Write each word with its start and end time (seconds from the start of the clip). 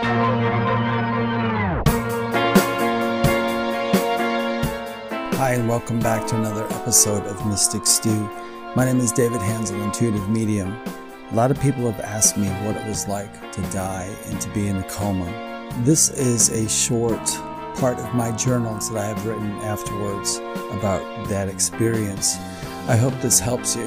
Hi, 0.00 0.64
and 5.54 5.68
welcome 5.68 5.98
back 5.98 6.24
to 6.28 6.36
another 6.36 6.64
episode 6.72 7.26
of 7.26 7.44
Mystic 7.46 7.84
Stew. 7.84 8.30
My 8.76 8.84
name 8.84 9.00
is 9.00 9.10
David 9.10 9.40
Hanzel, 9.40 9.82
intuitive 9.82 10.28
medium. 10.28 10.78
A 11.32 11.34
lot 11.34 11.50
of 11.50 11.60
people 11.60 11.90
have 11.90 11.98
asked 12.00 12.36
me 12.36 12.46
what 12.46 12.76
it 12.76 12.86
was 12.86 13.08
like 13.08 13.50
to 13.50 13.60
die 13.72 14.14
and 14.26 14.40
to 14.40 14.48
be 14.50 14.68
in 14.68 14.76
a 14.76 14.84
coma. 14.88 15.26
This 15.80 16.10
is 16.10 16.50
a 16.50 16.68
short 16.68 17.26
part 17.80 17.98
of 17.98 18.14
my 18.14 18.30
journals 18.36 18.92
that 18.92 19.02
I 19.02 19.06
have 19.06 19.26
written 19.26 19.50
afterwards 19.62 20.36
about 20.78 21.28
that 21.28 21.48
experience. 21.48 22.36
I 22.86 22.94
hope 22.94 23.20
this 23.20 23.40
helps 23.40 23.74
you, 23.74 23.86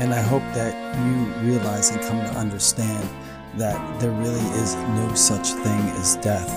and 0.00 0.14
I 0.14 0.22
hope 0.22 0.44
that 0.54 0.74
you 1.06 1.26
realize 1.46 1.90
and 1.90 2.00
come 2.00 2.20
to 2.20 2.38
understand 2.38 3.06
that 3.56 4.00
there 4.00 4.12
really 4.12 4.46
is 4.60 4.74
no 4.74 5.14
such 5.14 5.50
thing 5.52 5.80
as 6.00 6.16
death. 6.16 6.48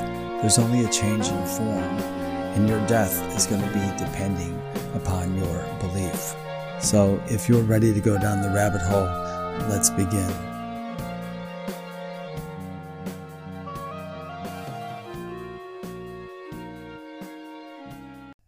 There's 0.41 0.59
only 0.59 0.86
a 0.86 0.90
change 0.90 1.27
in 1.27 1.45
form 1.45 2.16
and 2.55 2.70
your 2.70 2.80
death 2.88 3.13
is 3.36 3.45
going 3.45 3.62
to 3.62 3.67
be 3.67 4.03
depending 4.03 4.58
upon 4.94 5.36
your 5.36 5.66
belief. 5.80 6.34
So, 6.80 7.22
if 7.27 7.50
you're 7.50 7.63
ready 7.63 7.94
to 7.94 8.00
go 8.00 8.17
down 8.17 8.41
the 8.41 8.50
rabbit 8.50 8.81
hole, 8.81 9.08
let's 9.70 9.89
begin. 9.89 10.31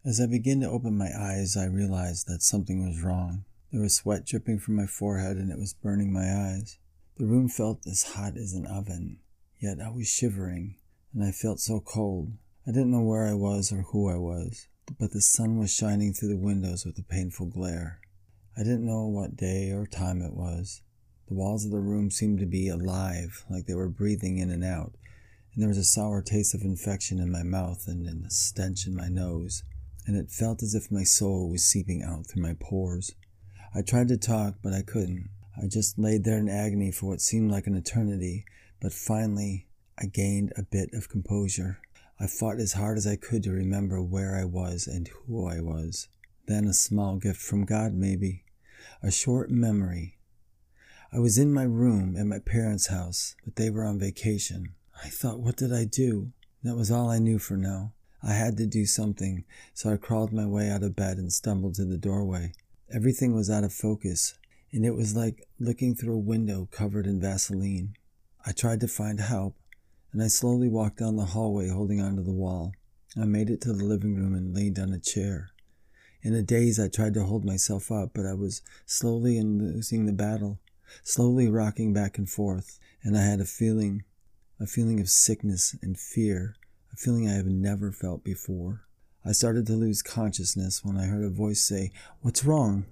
As 0.05 0.21
I 0.21 0.25
began 0.25 0.61
to 0.61 0.69
open 0.69 0.97
my 0.97 1.09
eyes, 1.13 1.57
I 1.57 1.66
realized 1.66 2.27
that 2.29 2.41
something 2.41 2.88
was 2.88 3.02
wrong. 3.02 3.43
There 3.73 3.81
was 3.81 3.95
sweat 3.95 4.25
dripping 4.25 4.59
from 4.59 4.75
my 4.77 4.85
forehead 4.85 5.35
and 5.35 5.52
it 5.52 5.59
was 5.59 5.73
burning 5.73 6.13
my 6.13 6.33
eyes. 6.33 6.79
The 7.17 7.26
room 7.26 7.49
felt 7.49 7.88
as 7.88 8.13
hot 8.13 8.38
as 8.38 8.53
an 8.53 8.67
oven, 8.67 9.17
yet 9.59 9.81
I 9.81 9.89
was 9.89 10.08
shivering 10.08 10.75
and 11.16 11.23
I 11.23 11.31
felt 11.31 11.59
so 11.59 11.80
cold. 11.80 12.34
I 12.67 12.71
didn't 12.71 12.91
know 12.91 13.02
where 13.02 13.25
I 13.25 13.33
was 13.33 13.72
or 13.72 13.81
who 13.81 14.08
I 14.08 14.17
was, 14.17 14.67
but 15.00 15.14
the 15.14 15.22
sun 15.22 15.58
was 15.58 15.73
shining 15.73 16.14
through 16.14 16.30
the 16.30 16.38
windows 16.38 16.86
with 16.86 17.00
a 17.00 17.03
painful 17.03 17.47
glare. 17.47 18.02
I 18.56 18.61
didn't 18.61 18.86
know 18.86 19.08
what 19.08 19.36
day 19.36 19.72
or 19.72 19.88
time 19.88 20.22
it 20.22 20.36
was. 20.36 20.83
The 21.28 21.33
walls 21.33 21.66
of 21.66 21.72
the 21.72 21.80
room 21.80 22.11
seemed 22.11 22.38
to 22.38 22.45
be 22.45 22.69
alive, 22.69 23.44
like 23.50 23.66
they 23.66 23.73
were 23.73 23.89
breathing 23.89 24.38
in 24.38 24.52
and 24.52 24.63
out, 24.63 24.94
and 25.56 25.63
there 25.63 25.69
was 25.69 25.80
a 25.80 25.84
sour 25.84 26.22
taste 26.22 26.53
of 26.53 26.61
infection 26.61 27.17
in 27.19 27.31
my 27.31 27.41
mouth 27.41 27.88
and 27.88 28.08
a 28.08 28.30
stench 28.30 28.86
in 28.86 28.95
my 28.95 29.08
nose, 29.08 29.63
and 30.06 30.16
it 30.16 30.30
felt 30.30 30.61
as 30.61 30.75
if 30.75 30.91
my 30.91 31.03
soul 31.03 31.50
was 31.50 31.66
seeping 31.66 32.03
out 32.03 32.28
through 32.28 32.44
my 32.44 32.56
pores. 32.59 33.16
I 33.73 33.81
tried 33.81 34.08
to 34.09 34.17
talk, 34.17 34.58
but 34.61 34.72
I 34.72 34.84
couldn't. 34.84 35.31
I 35.61 35.67
just 35.67 35.97
laid 35.97 36.23
there 36.23 36.38
in 36.38 36.50
agony 36.50 36.91
for 36.91 37.08
what 37.08 37.22
seemed 37.22 37.52
like 37.52 37.66
an 37.66 37.75
eternity, 37.75 38.45
but 38.80 38.94
finally 38.94 39.67
I 39.97 40.05
gained 40.05 40.53
a 40.55 40.63
bit 40.63 40.94
of 40.94 41.09
composure. 41.09 41.80
I 42.19 42.27
fought 42.27 42.59
as 42.59 42.73
hard 42.73 42.97
as 42.97 43.08
I 43.08 43.16
could 43.16 43.44
to 43.44 43.52
remember 43.52 44.02
where 44.02 44.35
I 44.35 44.45
was 44.45 44.88
and 44.88 45.08
who 45.08 45.47
I 45.47 45.59
was. 45.59 46.08
Then 46.45 46.66
a 46.66 46.73
small 46.73 47.17
gift 47.17 47.41
from 47.41 47.66
God, 47.66 47.94
maybe. 47.94 48.44
A 49.02 49.11
short 49.11 49.50
memory. 49.50 50.17
I 51.11 51.19
was 51.19 51.38
in 51.38 51.53
my 51.53 51.63
room 51.63 52.16
at 52.17 52.25
my 52.25 52.39
parents' 52.39 52.88
house, 52.88 53.35
but 53.44 53.55
they 53.55 53.69
were 53.69 53.83
on 53.83 54.00
vacation. 54.00 54.73
I 55.03 55.09
thought, 55.09 55.39
what 55.39 55.58
did 55.58 55.73
I 55.73 55.85
do? 55.85 56.31
That 56.63 56.75
was 56.75 56.91
all 56.91 57.09
I 57.09 57.19
knew 57.19 57.39
for 57.39 57.58
now. 57.58 57.94
I 58.22 58.33
had 58.33 58.58
to 58.58 58.66
do 58.66 58.85
something, 58.85 59.45
so 59.73 59.91
I 59.91 59.97
crawled 59.97 60.33
my 60.33 60.45
way 60.45 60.69
out 60.69 60.83
of 60.83 60.95
bed 60.95 61.17
and 61.17 61.31
stumbled 61.31 61.75
to 61.75 61.85
the 61.85 61.97
doorway. 61.97 62.53
Everything 62.94 63.33
was 63.33 63.50
out 63.50 63.63
of 63.63 63.73
focus, 63.73 64.38
and 64.78 64.86
it 64.86 64.95
was 64.95 65.16
like 65.16 65.47
looking 65.59 65.95
through 65.95 66.14
a 66.14 66.20
window 66.20 66.70
covered 66.70 67.08
in 67.08 67.20
Vaseline. 67.20 67.95
I 68.45 68.52
tried 68.52 68.80
to 68.81 68.88
find 68.88 69.19
help, 69.19 69.56
and 70.14 70.22
I 70.22 70.28
slowly 70.28 70.69
walked 70.69 71.00
down 71.00 71.16
the 71.16 71.25
hallway 71.25 71.69
holding 71.69 72.00
onto 72.00 72.22
the 72.22 72.31
wall. 72.31 72.73
I 73.19 73.25
made 73.25 73.50
it 73.50 73.59
to 73.61 73.73
the 73.73 73.84
living 73.84 74.16
room 74.16 74.36
and 74.36 74.53
laid 74.53 74.78
on 74.78 74.94
a 74.94 75.00
chair. 75.00 75.50
In 76.22 76.36
a 76.36 76.44
daze, 76.44 76.80
I 76.80 76.89
tried 76.89 77.16
to 77.16 77.24
hold 77.24 77.44
myself 77.44 77.91
up, 77.91 78.12
but 78.13 78.28
I 78.28 78.35
was 78.35 78.62
slowly 78.85 79.41
losing 79.41 80.06
the 80.06 80.13
battle, 80.13 80.59
slowly 81.01 81.50
rocking 81.50 81.91
back 81.91 82.19
and 82.19 82.30
forth, 82.30 82.78
and 83.01 83.18
I 83.18 83.24
had 83.24 83.40
a 83.40 83.46
feeling, 83.46 84.03
a 84.59 84.68
feeling 84.68 85.00
of 85.00 85.09
sickness 85.09 85.75
and 85.81 85.97
fear, 85.97 86.56
a 86.94 86.97
feeling 86.97 87.28
I 87.28 87.34
have 87.34 87.47
never 87.47 87.91
felt 87.91 88.24
before. 88.24 88.85
I 89.25 89.31
started 89.31 89.66
to 89.66 89.74
lose 89.74 90.03
consciousness 90.03 90.85
when 90.85 90.97
I 90.97 91.07
heard 91.07 91.25
a 91.25 91.31
voice 91.31 91.63
say, 91.63 91.90
What's 92.22 92.46
wrong? 92.46 92.85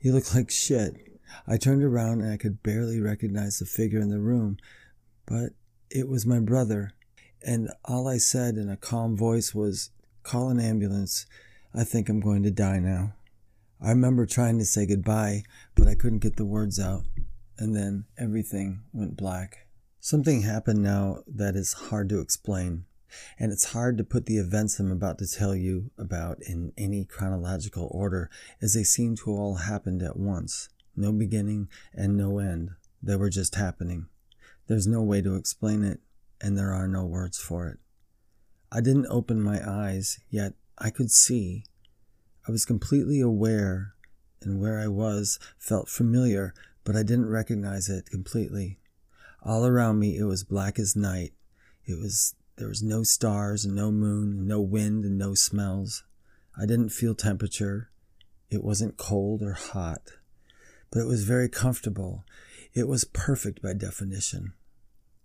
You 0.00 0.12
look 0.12 0.32
like 0.36 0.48
shit. 0.48 1.11
I 1.46 1.56
turned 1.56 1.82
around 1.82 2.20
and 2.20 2.32
I 2.32 2.36
could 2.36 2.62
barely 2.62 3.00
recognize 3.00 3.58
the 3.58 3.66
figure 3.66 4.00
in 4.00 4.10
the 4.10 4.20
room, 4.20 4.58
but 5.26 5.50
it 5.90 6.08
was 6.08 6.26
my 6.26 6.40
brother, 6.40 6.92
and 7.44 7.70
all 7.84 8.08
I 8.08 8.18
said 8.18 8.56
in 8.56 8.68
a 8.68 8.76
calm 8.76 9.16
voice 9.16 9.54
was, 9.54 9.90
Call 10.22 10.48
an 10.48 10.60
ambulance. 10.60 11.26
I 11.74 11.84
think 11.84 12.08
I'm 12.08 12.20
going 12.20 12.42
to 12.44 12.50
die 12.50 12.78
now. 12.78 13.14
I 13.80 13.90
remember 13.90 14.26
trying 14.26 14.58
to 14.58 14.64
say 14.64 14.86
goodbye, 14.86 15.42
but 15.74 15.88
I 15.88 15.96
couldn't 15.96 16.20
get 16.20 16.36
the 16.36 16.44
words 16.44 16.78
out, 16.78 17.02
and 17.58 17.74
then 17.74 18.04
everything 18.16 18.82
went 18.92 19.16
black. 19.16 19.66
Something 19.98 20.42
happened 20.42 20.82
now 20.82 21.24
that 21.26 21.56
is 21.56 21.72
hard 21.72 22.08
to 22.10 22.20
explain, 22.20 22.84
and 23.38 23.52
it's 23.52 23.72
hard 23.72 23.98
to 23.98 24.04
put 24.04 24.26
the 24.26 24.38
events 24.38 24.78
I'm 24.78 24.92
about 24.92 25.18
to 25.18 25.26
tell 25.26 25.56
you 25.56 25.90
about 25.98 26.38
in 26.42 26.72
any 26.78 27.04
chronological 27.04 27.88
order, 27.90 28.30
as 28.60 28.74
they 28.74 28.84
seem 28.84 29.16
to 29.16 29.30
all 29.30 29.56
happened 29.56 30.02
at 30.02 30.16
once. 30.16 30.68
No 30.96 31.12
beginning 31.12 31.68
and 31.94 32.16
no 32.16 32.38
end. 32.38 32.70
They 33.02 33.16
were 33.16 33.30
just 33.30 33.54
happening. 33.54 34.06
There's 34.66 34.86
no 34.86 35.02
way 35.02 35.22
to 35.22 35.34
explain 35.34 35.82
it, 35.82 36.00
and 36.40 36.56
there 36.56 36.72
are 36.72 36.88
no 36.88 37.04
words 37.04 37.38
for 37.38 37.68
it. 37.68 37.78
I 38.70 38.80
didn't 38.80 39.06
open 39.10 39.42
my 39.42 39.60
eyes, 39.68 40.20
yet 40.30 40.54
I 40.78 40.90
could 40.90 41.10
see. 41.10 41.64
I 42.48 42.52
was 42.52 42.64
completely 42.64 43.20
aware, 43.20 43.94
and 44.40 44.60
where 44.60 44.78
I 44.78 44.88
was 44.88 45.38
felt 45.58 45.88
familiar, 45.88 46.54
but 46.84 46.96
I 46.96 47.02
didn't 47.02 47.28
recognize 47.28 47.88
it 47.88 48.06
completely. 48.10 48.78
All 49.42 49.66
around 49.66 49.98
me 49.98 50.16
it 50.16 50.24
was 50.24 50.44
black 50.44 50.78
as 50.78 50.96
night. 50.96 51.32
It 51.84 51.98
was 51.98 52.34
there 52.56 52.68
was 52.68 52.82
no 52.82 53.02
stars 53.02 53.64
and 53.64 53.74
no 53.74 53.90
moon, 53.90 54.46
no 54.46 54.60
wind 54.60 55.04
and 55.04 55.18
no 55.18 55.34
smells. 55.34 56.04
I 56.56 56.66
didn't 56.66 56.90
feel 56.90 57.14
temperature. 57.14 57.90
It 58.50 58.62
wasn't 58.62 58.96
cold 58.96 59.42
or 59.42 59.54
hot, 59.54 60.10
but 60.92 61.00
it 61.00 61.06
was 61.06 61.24
very 61.24 61.48
comfortable 61.48 62.24
it 62.74 62.88
was 62.88 63.04
perfect 63.04 63.60
by 63.60 63.74
definition. 63.74 64.54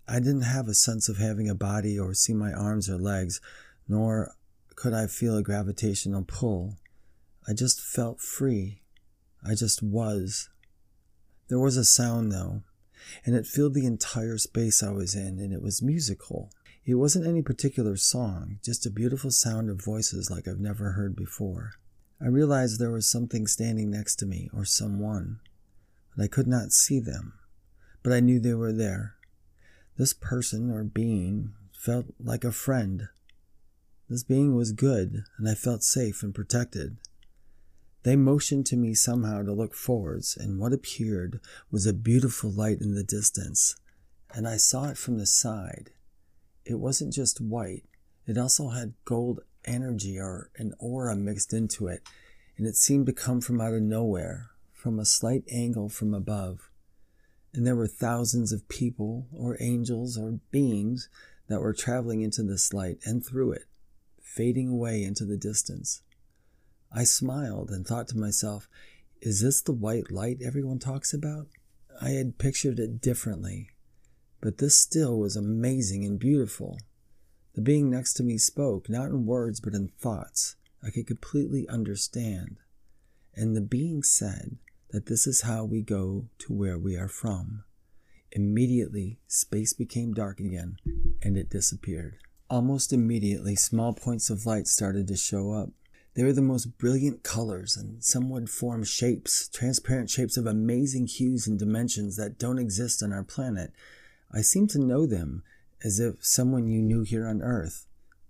I 0.07 0.19
didn't 0.19 0.41
have 0.41 0.67
a 0.67 0.73
sense 0.73 1.07
of 1.07 1.17
having 1.17 1.50
a 1.50 1.55
body 1.55 1.97
or 1.97 2.13
see 2.13 2.33
my 2.33 2.51
arms 2.51 2.89
or 2.89 2.97
legs, 2.97 3.39
nor 3.88 4.33
could 4.75 4.94
I 4.94 5.07
feel 5.07 5.38
a 5.38 5.44
gravitational 5.44 6.25
pull. 6.28 6.78
I 7.47 7.53
just 7.53 7.81
felt 7.81 8.19
free. 8.19 8.81
I 9.44 9.55
just 9.55 9.81
was. 9.81 10.50
There 11.47 11.59
was 11.59 11.78
a 11.78 11.85
sound, 11.85 12.34
though, 12.34 12.63
and 13.25 13.34
it 13.34 13.47
filled 13.47 13.73
the 13.73 13.85
entire 13.85 14.38
space 14.38 14.84
I 14.84 14.91
was 14.91 15.16
in, 15.16 15.39
and 15.39 15.53
it 15.53 15.61
was 15.61 15.81
musical. 15.81 16.51
It 16.85 16.95
wasn't 16.95 17.28
any 17.28 17.41
particular 17.41 17.95
song, 17.95 18.59
just 18.63 18.85
a 18.85 18.91
beautiful 18.91 19.31
sound 19.31 19.69
of 19.69 19.84
voices 19.84 20.29
like 20.29 20.47
I've 20.47 20.59
never 20.59 20.91
heard 20.91 21.16
before. 21.16 21.72
I 22.22 22.28
realized 22.28 22.78
there 22.79 22.91
was 22.91 23.09
something 23.09 23.47
standing 23.47 23.89
next 23.89 24.17
to 24.17 24.25
me, 24.25 24.49
or 24.53 24.66
someone, 24.66 25.39
but 26.17 26.23
I 26.23 26.28
could 26.28 26.47
not 26.47 26.73
see 26.73 27.00
them 27.00 27.38
but 28.07 28.13
I 28.16 28.22
knew 28.22 28.39
they 28.39 28.53
were 28.53 28.72
there. 28.72 29.16
This 29.97 30.13
person 30.13 30.72
or 30.72 30.85
being 30.85 31.51
felt 31.73 32.05
like 32.23 32.45
a 32.45 32.53
friend. 32.53 33.09
This 34.09 34.23
being 34.23 34.55
was 34.55 34.72
good, 34.72 35.25
and 35.38 35.50
I 35.50 35.55
felt 35.55 35.83
safe 35.83 36.23
and 36.23 36.33
protected. 36.33 36.95
They 38.03 38.16
motioned 38.16 38.66
to 38.67 38.78
me 38.78 38.94
somehow 38.94 39.44
to 39.44 39.51
look 39.51 39.73
forwards, 39.73 40.38
and 40.38 40.57
what 40.57 40.72
appeared 40.72 41.41
was 41.69 41.85
a 41.85 41.91
beautiful 41.91 42.49
light 42.49 42.79
in 42.79 42.95
the 42.95 43.03
distance, 43.03 43.75
and 44.34 44.47
I 44.47 44.55
saw 44.55 44.88
it 44.88 44.97
from 44.97 45.17
the 45.17 45.25
side. 45.25 45.89
It 46.63 46.75
wasn't 46.75 47.11
just 47.11 47.41
white, 47.41 47.84
it 48.25 48.37
also 48.37 48.70
had 48.70 48.93
gold 49.03 49.41
energy 49.66 50.17
or 50.17 50.49
an 50.55 50.73
aura 50.79 51.17
mixed 51.17 51.52
into 51.52 51.87
it, 51.87 52.08
and 52.55 52.66
it 52.66 52.78
seemed 52.78 53.08
to 53.08 53.11
come 53.11 53.41
from 53.41 53.59
out 53.59 53.73
of 53.73 53.81
nowhere, 53.81 54.52
from 54.87 54.99
a 54.99 55.05
slight 55.05 55.43
angle 55.51 55.89
from 55.89 56.13
above 56.13 56.69
and 57.53 57.66
there 57.66 57.75
were 57.75 57.87
thousands 57.87 58.51
of 58.51 58.69
people 58.69 59.28
or 59.34 59.57
angels 59.59 60.17
or 60.17 60.39
beings 60.51 61.09
that 61.47 61.59
were 61.59 61.73
traveling 61.73 62.22
into 62.22 62.43
this 62.43 62.72
light 62.72 62.99
and 63.03 63.25
through 63.25 63.51
it, 63.51 63.66
fading 64.22 64.69
away 64.69 65.03
into 65.03 65.25
the 65.25 65.37
distance. 65.37 66.03
I 66.91 67.03
smiled 67.03 67.72
and 67.72 67.85
thought 67.85 68.07
to 68.09 68.17
myself, 68.17 68.69
is 69.22 69.41
this 69.41 69.59
the 69.59 69.72
white 69.72 70.11
light 70.11 70.37
everyone 70.45 70.78
talks 70.78 71.13
about? 71.13 71.47
I 71.99 72.11
had 72.11 72.37
pictured 72.37 72.79
it 72.79 73.01
differently, 73.01 73.72
but 74.39 74.59
this 74.59 74.78
still 74.78 75.17
was 75.17 75.35
amazing 75.35 76.05
and 76.05 76.19
beautiful. 76.19 76.78
The 77.55 77.61
being 77.61 77.89
next 77.89 78.13
to 78.13 78.23
me 78.23 78.37
spoke, 78.37 78.87
not 78.87 79.09
in 79.09 79.25
words, 79.25 79.59
but 79.59 79.73
in 79.73 79.87
thoughts 79.87 80.55
I 80.84 80.91
could 80.91 81.07
completely 81.07 81.67
understand. 81.67 82.57
And 83.35 83.55
the 83.55 83.61
being 83.61 84.03
said, 84.03 84.57
that 84.91 85.07
this 85.07 85.28
is 85.28 85.41
how 85.41 85.66
we 85.66 85.81
go 85.81 86.28
to 86.39 86.53
where 86.53 86.78
we 86.78 86.95
are 86.95 87.09
from. 87.09 87.63
Immediately, 88.31 89.19
space 89.28 89.73
became 89.73 90.13
dark 90.13 90.39
again, 90.39 90.78
and 91.22 91.37
it 91.37 91.49
disappeared. 91.49 92.17
Almost 92.49 92.93
immediately, 92.93 93.55
small 93.55 93.93
points 93.93 94.29
of 94.29 94.45
light 94.45 94.67
started 94.67 95.07
to 95.07 95.17
show 95.17 95.51
up. 95.51 95.69
They 96.13 96.23
were 96.23 96.34
the 96.34 96.41
most 96.41 96.78
brilliant 96.78 97.23
colors, 97.23 97.78
and 97.78 98.03
some 98.03 98.29
would 98.29 98.49
form 98.49 98.84
shapes, 98.84 99.47
transparent 99.49 100.09
shapes 100.09 100.35
of 100.35 100.45
amazing 100.45 101.07
hues 101.07 101.47
and 101.47 101.59
dimensions 101.59 102.16
that 102.17 102.39
don't 102.39 102.59
exist 102.59 103.03
on 103.03 103.13
our 103.13 103.23
planet. 103.23 103.72
I 104.31 104.41
seemed 104.41 104.69
to 104.72 104.79
know 104.79 105.05
them 105.05 105.43
as 105.84 105.99
if 105.99 106.25
someone 106.25 106.67
you 106.67 106.81
knew 106.81 107.03
here 107.03 107.28
on 107.28 107.41
Earth. 107.41 107.85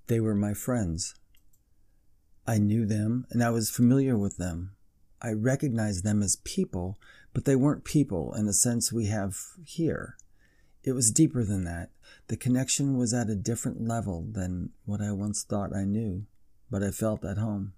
They 0.08 0.20
were 0.20 0.36
my 0.36 0.54
friends. 0.54 1.16
I 2.46 2.58
knew 2.58 2.86
them, 2.86 3.26
and 3.30 3.44
I 3.44 3.50
was 3.50 3.70
familiar 3.70 4.18
with 4.18 4.38
them. 4.38 4.77
I 5.22 5.32
recognized 5.32 6.04
them 6.04 6.22
as 6.22 6.38
people, 6.38 6.98
but 7.34 7.46
they 7.46 7.56
weren't 7.56 7.84
people 7.84 8.34
in 8.34 8.46
the 8.46 8.54
sense 8.54 8.92
we 8.92 9.08
have 9.08 9.38
here. 9.66 10.18
It 10.84 10.94
was 10.94 11.12
deeper 11.12 11.44
than 11.44 11.64
that. 11.66 11.90
The 12.28 12.38
connection 12.38 12.98
was 12.98 13.14
at 13.14 13.30
a 13.30 13.36
different 13.36 13.86
level 13.88 14.26
than 14.32 14.70
what 14.86 15.02
I 15.02 15.12
once 15.12 15.44
thought 15.44 15.76
I 15.76 15.84
knew, 15.84 16.26
but 16.70 16.84
I 16.84 16.92
felt 16.92 17.26
at 17.26 17.38
home. 17.38 17.74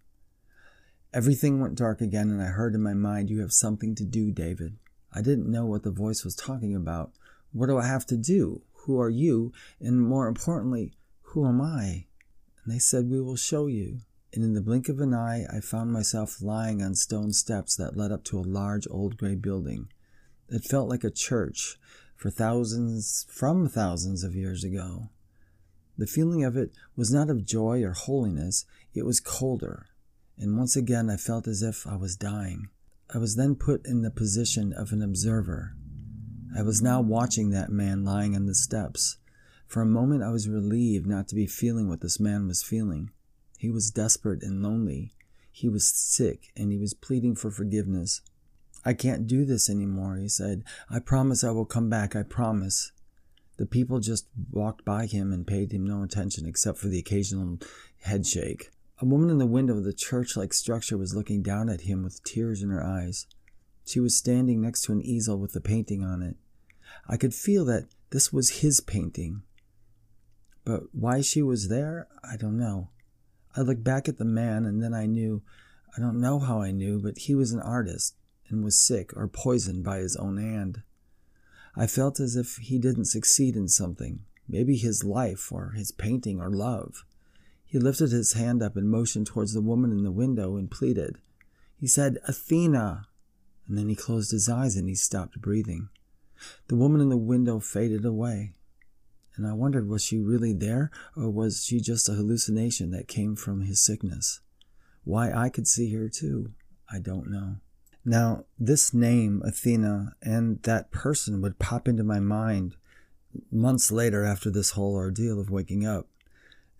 Everything 1.14 1.60
went 1.60 1.76
dark 1.76 2.02
again, 2.02 2.30
and 2.30 2.42
I 2.42 2.48
heard 2.48 2.76
in 2.76 2.84
my 2.84 2.94
mind, 2.94 3.30
You 3.30 3.42
have 3.42 3.52
something 3.52 3.96
to 3.96 4.06
do, 4.06 4.32
David. 4.32 4.78
I 5.12 5.22
didn't 5.22 5.52
know 5.52 5.66
what 5.66 5.84
the 5.84 5.92
voice 5.92 6.24
was 6.24 6.36
talking 6.36 6.76
about. 6.76 7.14
What 7.52 7.68
do 7.68 7.80
I 7.80 7.88
have 7.88 8.06
to 8.08 8.18
do? 8.18 8.62
Who 8.86 9.00
are 9.02 9.10
you? 9.10 9.52
And 9.80 10.02
more 10.02 10.28
importantly, 10.28 10.94
who 11.22 11.48
am 11.48 11.62
I? 11.62 12.06
And 12.64 12.74
they 12.74 12.80
said, 12.80 13.10
We 13.10 13.22
will 13.22 13.36
show 13.36 13.68
you. 13.68 14.02
And 14.34 14.44
in 14.44 14.54
the 14.54 14.62
blink 14.62 14.90
of 14.90 15.00
an 15.00 15.14
eye, 15.14 15.46
I 15.52 15.60
found 15.60 15.92
myself 15.92 16.42
lying 16.42 16.82
on 16.82 16.96
stone 16.96 17.34
steps 17.34 17.76
that 17.78 17.98
led 17.98 18.12
up 18.12 18.24
to 18.26 18.40
a 18.40 18.42
large 18.42 18.88
old 18.90 19.18
gray 19.18 19.36
building. 19.36 19.90
It 20.50 20.64
felt 20.64 20.90
like 20.90 21.04
a 21.04 21.12
church 21.12 21.78
for 22.16 22.30
thousands, 22.30 23.26
from 23.30 23.68
thousands 23.70 24.24
of 24.24 24.36
years 24.36 24.64
ago. 24.64 25.10
The 25.98 26.08
feeling 26.08 26.44
of 26.44 26.56
it 26.56 26.72
was 26.96 27.14
not 27.14 27.30
of 27.30 27.46
joy 27.46 27.84
or 27.84 27.94
holiness, 27.94 28.66
it 28.94 29.06
was 29.06 29.20
colder, 29.20 29.88
and 30.38 30.58
once 30.58 30.76
again 30.76 31.10
I 31.10 31.18
felt 31.18 31.48
as 31.48 31.62
if 31.62 31.86
I 31.86 31.96
was 31.96 32.16
dying. 32.16 32.70
I 33.14 33.18
was 33.18 33.36
then 33.36 33.56
put 33.56 33.86
in 33.86 34.02
the 34.02 34.12
position 34.12 34.72
of 34.74 34.92
an 34.92 35.02
observer. 35.02 35.76
I 36.58 36.62
was 36.62 36.82
now 36.82 37.02
watching 37.02 37.50
that 37.50 37.72
man 37.72 38.04
lying 38.04 38.36
on 38.36 38.46
the 38.46 38.56
steps. 38.56 39.18
For 39.68 39.82
a 39.82 39.86
moment 39.86 40.24
I 40.24 40.30
was 40.30 40.48
relieved 40.48 41.06
not 41.06 41.28
to 41.30 41.36
be 41.36 41.48
feeling 41.48 41.90
what 41.90 42.02
this 42.02 42.20
man 42.20 42.48
was 42.48 42.64
feeling. 42.64 43.12
He 43.60 43.70
was 43.70 43.92
desperate 43.92 44.42
and 44.42 44.64
lonely. 44.64 45.12
He 45.52 45.68
was 45.68 45.90
sick 45.90 46.54
and 46.56 46.72
he 46.72 46.78
was 46.78 46.94
pleading 46.94 47.36
for 47.36 47.52
forgiveness. 47.52 48.22
I 48.86 48.94
can't 48.94 49.28
do 49.28 49.44
this 49.44 49.70
anymore, 49.70 50.16
he 50.16 50.30
said. 50.30 50.64
I 50.90 51.00
promise 51.00 51.44
I 51.44 51.52
will 51.52 51.66
come 51.66 51.90
back, 51.90 52.16
I 52.16 52.24
promise. 52.24 52.94
The 53.58 53.66
people 53.66 54.00
just 54.00 54.28
walked 54.50 54.86
by 54.86 55.08
him 55.08 55.34
and 55.34 55.46
paid 55.46 55.74
him 55.74 55.86
no 55.86 56.04
attention 56.04 56.46
except 56.46 56.78
for 56.78 56.88
the 56.88 57.00
occasional 57.00 57.60
headshake. 58.04 58.70
A 59.02 59.06
woman 59.06 59.30
in 59.30 59.40
the 59.40 59.46
window 59.46 59.76
of 59.76 59.84
the 59.84 59.92
church 59.92 60.38
like 60.38 60.54
structure 60.54 60.98
was 60.98 61.14
looking 61.14 61.42
down 61.42 61.68
at 61.68 61.82
him 61.82 62.02
with 62.02 62.24
tears 62.24 62.64
in 62.64 62.70
her 62.70 62.82
eyes. 62.82 63.28
She 63.86 64.00
was 64.00 64.16
standing 64.16 64.62
next 64.62 64.84
to 64.84 64.94
an 64.94 65.02
easel 65.02 65.38
with 65.38 65.54
a 65.58 65.62
painting 65.62 66.02
on 66.02 66.22
it. 66.22 66.38
I 67.10 67.18
could 67.18 67.34
feel 67.34 67.66
that 67.66 67.90
this 68.12 68.32
was 68.32 68.62
his 68.62 68.80
painting. 68.80 69.42
But 70.64 70.84
why 70.94 71.20
she 71.20 71.42
was 71.42 71.68
there, 71.68 72.08
I 72.24 72.38
don't 72.38 72.58
know. 72.58 72.92
I 73.60 73.62
looked 73.62 73.84
back 73.84 74.08
at 74.08 74.18
the 74.18 74.24
man 74.24 74.64
and 74.64 74.82
then 74.82 74.94
I 74.94 75.06
knew, 75.06 75.42
I 75.98 76.00
don't 76.00 76.22
know 76.22 76.40
how 76.40 76.62
I 76.62 76.72
knew, 76.72 76.98
but 76.98 77.18
he 77.18 77.36
was 77.36 77.52
an 77.52 77.60
artist 77.60 78.16
and 78.48 78.64
was 78.64 78.80
sick 78.80 79.12
or 79.18 79.28
poisoned 79.28 79.84
by 79.84 79.98
his 79.98 80.16
own 80.16 80.38
hand. 80.38 80.82
I 81.76 81.86
felt 81.86 82.22
as 82.22 82.38
if 82.38 82.56
he 82.56 82.80
didn't 82.80 83.06
succeed 83.06 83.58
in 83.58 83.68
something, 83.68 84.22
maybe 84.48 84.78
his 84.78 85.04
life 85.04 85.52
or 85.52 85.72
his 85.72 85.92
painting 85.92 86.40
or 86.40 86.50
love. 86.50 87.04
He 87.66 87.78
lifted 87.78 88.12
his 88.12 88.32
hand 88.32 88.64
up 88.64 88.78
and 88.78 88.90
motioned 88.90 89.28
towards 89.28 89.54
the 89.54 89.60
woman 89.62 89.92
in 89.92 90.04
the 90.04 90.10
window 90.12 90.56
and 90.56 90.72
pleaded. 90.72 91.18
He 91.76 91.88
said, 91.88 92.18
Athena! 92.30 93.08
And 93.68 93.78
then 93.78 93.90
he 93.90 93.96
closed 93.96 94.32
his 94.32 94.48
eyes 94.48 94.78
and 94.78 94.88
he 94.88 94.96
stopped 94.96 95.42
breathing. 95.42 95.90
The 96.70 96.78
woman 96.78 97.02
in 97.02 97.10
the 97.10 97.18
window 97.18 97.60
faded 97.60 98.06
away. 98.06 98.54
And 99.36 99.48
I 99.48 99.54
wondered, 99.54 99.88
was 99.88 100.04
she 100.04 100.20
really 100.20 100.54
there, 100.54 100.92
or 101.16 101.30
was 101.30 101.64
she 101.64 101.80
just 101.80 102.10
a 102.10 102.14
hallucination 102.14 102.92
that 102.92 103.08
came 103.08 103.36
from 103.36 103.62
his 103.62 103.82
sickness? 103.82 104.42
Why 105.04 105.32
I 105.32 105.50
could 105.50 105.68
see 105.68 105.94
her 105.94 106.10
too, 106.10 106.52
I 106.92 107.00
don't 107.00 107.32
know. 107.32 107.58
Now, 108.06 108.46
this 108.58 108.94
name, 108.94 109.42
Athena, 109.46 110.16
and 110.22 110.62
that 110.64 110.92
person 110.92 111.42
would 111.42 111.60
pop 111.60 111.88
into 111.88 112.04
my 112.04 112.20
mind 112.20 112.76
months 113.52 113.92
later 113.92 114.24
after 114.26 114.50
this 114.50 114.72
whole 114.72 114.96
ordeal 114.96 115.40
of 115.40 115.52
waking 115.52 115.86
up. 115.86 116.08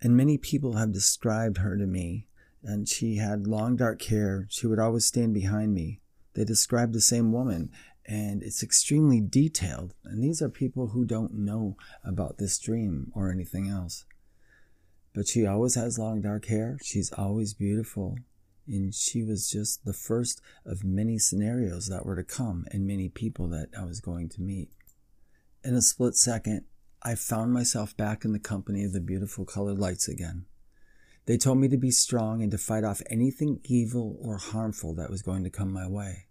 And 0.02 0.16
many 0.16 0.38
people 0.38 0.74
have 0.76 0.92
described 0.92 1.58
her 1.58 1.76
to 1.76 1.86
me. 1.86 2.26
And 2.62 2.88
she 2.88 3.16
had 3.16 3.46
long 3.46 3.76
dark 3.76 4.02
hair. 4.02 4.46
She 4.50 4.66
would 4.66 4.78
always 4.78 5.06
stand 5.06 5.32
behind 5.32 5.72
me. 5.72 6.00
They 6.34 6.44
described 6.44 6.92
the 6.92 7.00
same 7.00 7.32
woman, 7.32 7.70
and 8.06 8.42
it's 8.42 8.62
extremely 8.62 9.20
detailed. 9.20 9.94
And 10.04 10.22
these 10.22 10.42
are 10.42 10.48
people 10.48 10.88
who 10.88 11.04
don't 11.04 11.34
know 11.34 11.76
about 12.04 12.38
this 12.38 12.58
dream 12.58 13.12
or 13.14 13.30
anything 13.30 13.68
else. 13.68 14.04
But 15.14 15.28
she 15.28 15.46
always 15.46 15.74
has 15.74 15.98
long 15.98 16.20
dark 16.20 16.46
hair. 16.46 16.78
She's 16.82 17.12
always 17.12 17.54
beautiful. 17.54 18.16
And 18.66 18.94
she 18.94 19.22
was 19.22 19.50
just 19.50 19.84
the 19.84 19.92
first 19.92 20.40
of 20.64 20.84
many 20.84 21.18
scenarios 21.18 21.88
that 21.88 22.06
were 22.06 22.16
to 22.16 22.24
come 22.24 22.66
and 22.70 22.86
many 22.86 23.08
people 23.08 23.48
that 23.48 23.68
I 23.76 23.84
was 23.84 24.00
going 24.00 24.28
to 24.30 24.42
meet. 24.42 24.70
In 25.64 25.74
a 25.74 25.82
split 25.82 26.14
second, 26.14 26.64
I 27.02 27.14
found 27.14 27.52
myself 27.52 27.96
back 27.96 28.24
in 28.24 28.32
the 28.32 28.38
company 28.38 28.84
of 28.84 28.92
the 28.92 29.00
beautiful 29.00 29.44
colored 29.44 29.78
lights 29.78 30.06
again. 30.06 30.46
They 31.26 31.36
told 31.36 31.58
me 31.58 31.68
to 31.68 31.76
be 31.76 31.90
strong 31.90 32.42
and 32.42 32.50
to 32.50 32.58
fight 32.58 32.84
off 32.84 33.02
anything 33.10 33.60
evil 33.64 34.18
or 34.20 34.36
harmful 34.36 34.94
that 34.94 35.10
was 35.10 35.22
going 35.22 35.44
to 35.44 35.50
come 35.50 35.72
my 35.72 35.86
way. 35.86 36.26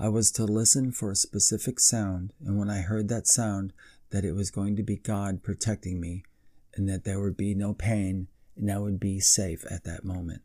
I 0.00 0.08
was 0.08 0.30
to 0.32 0.44
listen 0.44 0.92
for 0.92 1.10
a 1.10 1.16
specific 1.16 1.80
sound, 1.80 2.32
and 2.44 2.56
when 2.56 2.70
I 2.70 2.82
heard 2.82 3.08
that 3.08 3.26
sound, 3.26 3.72
that 4.10 4.24
it 4.24 4.30
was 4.30 4.52
going 4.52 4.76
to 4.76 4.84
be 4.84 4.94
God 4.94 5.42
protecting 5.42 6.00
me, 6.00 6.22
and 6.76 6.88
that 6.88 7.02
there 7.02 7.18
would 7.18 7.36
be 7.36 7.52
no 7.52 7.74
pain, 7.74 8.28
and 8.56 8.70
I 8.70 8.78
would 8.78 9.00
be 9.00 9.18
safe 9.18 9.64
at 9.68 9.82
that 9.84 10.04
moment. 10.04 10.42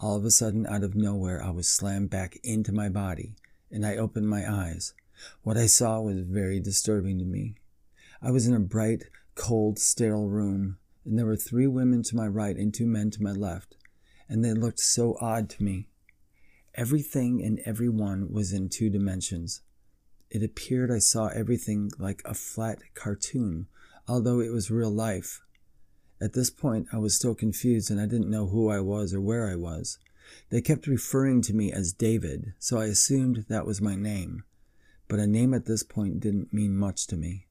All 0.00 0.16
of 0.16 0.24
a 0.24 0.30
sudden, 0.30 0.66
out 0.66 0.82
of 0.82 0.94
nowhere, 0.94 1.44
I 1.44 1.50
was 1.50 1.68
slammed 1.68 2.08
back 2.08 2.38
into 2.42 2.72
my 2.72 2.88
body, 2.88 3.36
and 3.70 3.84
I 3.84 3.96
opened 3.96 4.30
my 4.30 4.50
eyes. 4.50 4.94
What 5.42 5.58
I 5.58 5.66
saw 5.66 6.00
was 6.00 6.20
very 6.20 6.58
disturbing 6.58 7.18
to 7.18 7.26
me. 7.26 7.56
I 8.22 8.30
was 8.30 8.46
in 8.46 8.54
a 8.54 8.60
bright, 8.60 9.04
cold, 9.34 9.78
sterile 9.78 10.30
room, 10.30 10.78
and 11.04 11.18
there 11.18 11.26
were 11.26 11.36
three 11.36 11.66
women 11.66 12.02
to 12.04 12.16
my 12.16 12.26
right 12.26 12.56
and 12.56 12.72
two 12.72 12.86
men 12.86 13.10
to 13.10 13.22
my 13.22 13.32
left, 13.32 13.76
and 14.26 14.42
they 14.42 14.54
looked 14.54 14.80
so 14.80 15.18
odd 15.20 15.50
to 15.50 15.62
me. 15.62 15.89
Everything 16.74 17.42
and 17.42 17.60
everyone 17.66 18.32
was 18.32 18.52
in 18.52 18.68
two 18.68 18.90
dimensions. 18.90 19.60
It 20.30 20.42
appeared 20.42 20.90
I 20.90 20.98
saw 20.98 21.26
everything 21.26 21.90
like 21.98 22.22
a 22.24 22.34
flat 22.34 22.78
cartoon, 22.94 23.66
although 24.06 24.40
it 24.40 24.52
was 24.52 24.70
real 24.70 24.90
life. 24.90 25.40
At 26.20 26.34
this 26.34 26.50
point, 26.50 26.86
I 26.92 26.98
was 26.98 27.16
still 27.16 27.34
confused 27.34 27.90
and 27.90 28.00
I 28.00 28.06
didn't 28.06 28.30
know 28.30 28.46
who 28.46 28.68
I 28.68 28.80
was 28.80 29.12
or 29.12 29.20
where 29.20 29.50
I 29.50 29.56
was. 29.56 29.98
They 30.50 30.60
kept 30.60 30.86
referring 30.86 31.42
to 31.42 31.54
me 31.54 31.72
as 31.72 31.92
David, 31.92 32.54
so 32.58 32.78
I 32.78 32.86
assumed 32.86 33.46
that 33.48 33.66
was 33.66 33.80
my 33.80 33.96
name. 33.96 34.44
But 35.08 35.18
a 35.18 35.26
name 35.26 35.52
at 35.54 35.66
this 35.66 35.82
point 35.82 36.20
didn't 36.20 36.52
mean 36.52 36.76
much 36.76 37.08
to 37.08 37.16
me. 37.16 37.46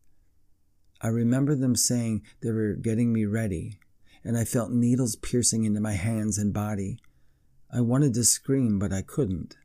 I 1.01 1.07
remember 1.07 1.55
them 1.55 1.75
saying 1.75 2.23
they 2.41 2.51
were 2.51 2.73
getting 2.73 3.11
me 3.11 3.25
ready, 3.25 3.79
and 4.23 4.37
I 4.37 4.45
felt 4.45 4.71
needles 4.71 5.15
piercing 5.17 5.65
into 5.65 5.81
my 5.81 5.93
hands 5.93 6.37
and 6.37 6.53
body. 6.53 6.99
I 7.71 7.81
wanted 7.81 8.15
to 8.15 8.23
scream, 8.23 8.79
but 8.79 8.91
I 8.91 9.03
couldn't. 9.03 9.55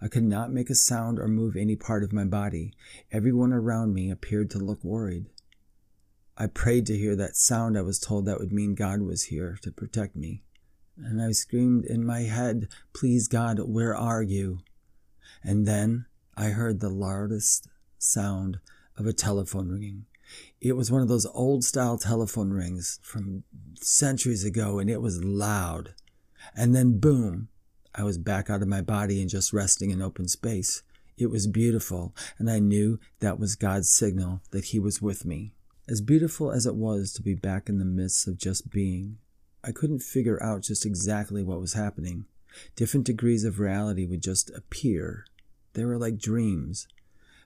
I 0.00 0.08
could 0.08 0.24
not 0.24 0.52
make 0.52 0.70
a 0.70 0.74
sound 0.74 1.18
or 1.18 1.28
move 1.28 1.56
any 1.56 1.76
part 1.76 2.02
of 2.02 2.12
my 2.12 2.24
body. 2.24 2.72
Everyone 3.12 3.52
around 3.52 3.92
me 3.92 4.10
appeared 4.10 4.50
to 4.52 4.58
look 4.58 4.82
worried. 4.82 5.26
I 6.36 6.46
prayed 6.46 6.86
to 6.86 6.96
hear 6.96 7.16
that 7.16 7.36
sound 7.36 7.76
I 7.76 7.82
was 7.82 7.98
told 7.98 8.24
that 8.24 8.38
would 8.38 8.52
mean 8.52 8.74
God 8.74 9.02
was 9.02 9.24
here 9.24 9.58
to 9.62 9.72
protect 9.72 10.16
me. 10.16 10.42
And 10.96 11.20
I 11.20 11.32
screamed 11.32 11.84
in 11.84 12.06
my 12.06 12.20
head, 12.20 12.68
Please 12.94 13.28
God, 13.28 13.58
where 13.58 13.94
are 13.94 14.22
you? 14.22 14.60
And 15.42 15.66
then 15.66 16.06
I 16.36 16.46
heard 16.46 16.80
the 16.80 16.88
loudest 16.88 17.68
sound 17.98 18.60
of 18.96 19.06
a 19.06 19.12
telephone 19.12 19.68
ringing. 19.68 20.06
It 20.60 20.76
was 20.76 20.90
one 20.90 21.02
of 21.02 21.08
those 21.08 21.26
old 21.26 21.64
style 21.64 21.98
telephone 21.98 22.50
rings 22.50 23.00
from 23.02 23.44
centuries 23.80 24.44
ago, 24.44 24.78
and 24.78 24.88
it 24.88 25.02
was 25.02 25.22
loud. 25.24 25.94
And 26.54 26.74
then, 26.74 26.98
boom, 26.98 27.48
I 27.94 28.04
was 28.04 28.18
back 28.18 28.50
out 28.50 28.62
of 28.62 28.68
my 28.68 28.80
body 28.80 29.20
and 29.20 29.30
just 29.30 29.52
resting 29.52 29.90
in 29.90 30.02
open 30.02 30.28
space. 30.28 30.82
It 31.16 31.30
was 31.30 31.46
beautiful, 31.46 32.14
and 32.38 32.48
I 32.50 32.58
knew 32.60 33.00
that 33.20 33.40
was 33.40 33.56
God's 33.56 33.90
signal 33.90 34.40
that 34.50 34.66
He 34.66 34.78
was 34.78 35.02
with 35.02 35.24
me. 35.24 35.52
As 35.88 36.00
beautiful 36.00 36.52
as 36.52 36.66
it 36.66 36.76
was 36.76 37.12
to 37.14 37.22
be 37.22 37.34
back 37.34 37.68
in 37.68 37.78
the 37.78 37.84
midst 37.84 38.28
of 38.28 38.38
just 38.38 38.70
being, 38.70 39.18
I 39.64 39.72
couldn't 39.72 40.00
figure 40.00 40.40
out 40.42 40.62
just 40.62 40.86
exactly 40.86 41.42
what 41.42 41.60
was 41.60 41.72
happening. 41.72 42.26
Different 42.76 43.06
degrees 43.06 43.44
of 43.44 43.58
reality 43.58 44.06
would 44.06 44.22
just 44.22 44.50
appear. 44.50 45.24
They 45.72 45.84
were 45.84 45.98
like 45.98 46.18
dreams. 46.18 46.86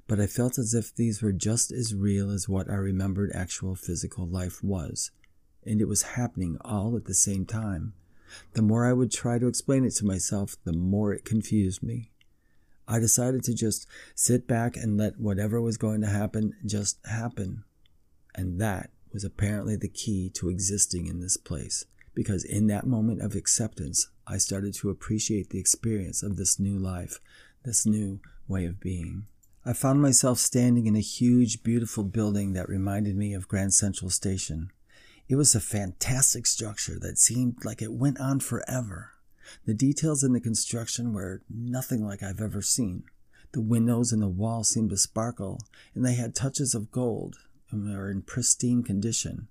but 0.07 0.21
I 0.21 0.27
felt 0.27 0.59
as 0.59 0.75
if 0.75 0.95
these 0.95 1.23
were 1.23 1.33
just 1.33 1.71
as 1.73 1.95
real 1.95 2.31
as 2.31 2.49
what 2.49 2.69
I 2.69 2.75
remembered 2.75 3.33
actual 3.35 3.75
physical 3.75 4.27
life 4.27 4.63
was, 4.63 5.11
and 5.65 5.81
it 5.81 5.89
was 5.89 6.03
happening 6.03 6.59
all 6.61 6.97
at 6.97 7.05
the 7.07 7.15
same 7.15 7.47
time. 7.47 7.95
The 8.53 8.63
more 8.63 8.87
I 8.87 8.93
would 8.93 9.11
try 9.11 9.39
to 9.39 9.49
explain 9.49 9.85
it 9.85 9.95
to 9.97 10.05
myself, 10.05 10.57
the 10.65 10.73
more 10.73 11.13
it 11.13 11.25
confused 11.25 11.83
me. 11.83 12.11
I 12.89 12.99
decided 12.99 13.45
to 13.45 13.55
just 13.55 13.87
sit 14.15 14.47
back 14.47 14.77
and 14.77 14.99
let 14.99 15.19
whatever 15.19 15.61
was 15.61 15.77
going 15.77 16.01
to 16.01 16.09
happen 16.09 16.55
just 16.67 16.99
happen. 17.07 17.65
And 18.35 18.61
that 18.61 18.91
was 19.13 19.25
apparently 19.25 19.77
the 19.77 19.89
key 19.89 20.31
to 20.35 20.49
existing 20.49 21.07
in 21.07 21.21
this 21.21 21.37
place, 21.37 21.85
because 22.15 22.45
in 22.45 22.67
that 22.69 22.87
moment 22.87 23.21
of 23.23 23.35
acceptance, 23.35 24.09
I 24.27 24.39
started 24.39 24.75
to 24.75 24.91
appreciate 24.91 25.51
the 25.51 25.59
experience 25.59 26.23
of 26.23 26.37
this 26.37 26.59
new 26.59 26.79
life, 26.79 27.19
this 27.65 27.87
new 27.87 28.21
way 28.49 28.65
of 28.65 28.81
being. 28.81 29.27
I 29.65 29.75
found 29.75 30.03
myself 30.03 30.39
standing 30.39 30.87
in 30.87 30.97
a 30.97 31.01
huge, 31.01 31.63
beautiful 31.63 32.03
building 32.03 32.53
that 32.55 32.69
reminded 32.69 33.17
me 33.17 33.33
of 33.33 33.49
Grand 33.49 33.75
Central 33.75 34.11
Station. 34.11 34.71
It 35.29 35.37
was 35.37 35.55
a 35.55 35.61
fantastic 35.61 36.47
structure 36.47 36.99
that 37.01 37.19
seemed 37.19 37.65
like 37.65 37.81
it 37.81 37.93
went 37.93 38.21
on 38.21 38.41
forever. 38.41 39.13
The 39.67 39.75
details 39.75 40.23
in 40.23 40.33
the 40.33 40.41
construction 40.41 41.13
were 41.13 41.43
nothing 41.49 42.05
like 42.05 42.23
I've 42.23 42.41
ever 42.41 42.63
seen. 42.63 43.05
The 43.53 43.61
windows 43.61 44.13
and 44.13 44.23
the 44.23 44.29
walls 44.29 44.71
seemed 44.71 44.91
to 44.91 44.97
sparkle, 44.97 45.61
and 45.95 46.05
they 46.05 46.15
had 46.15 46.35
touches 46.35 46.75
of 46.75 46.91
gold 46.91 47.37
um, 47.73 47.87
and 47.87 47.97
were 47.97 48.11
in 48.11 48.23
pristine 48.23 48.83
condition. 48.83 49.49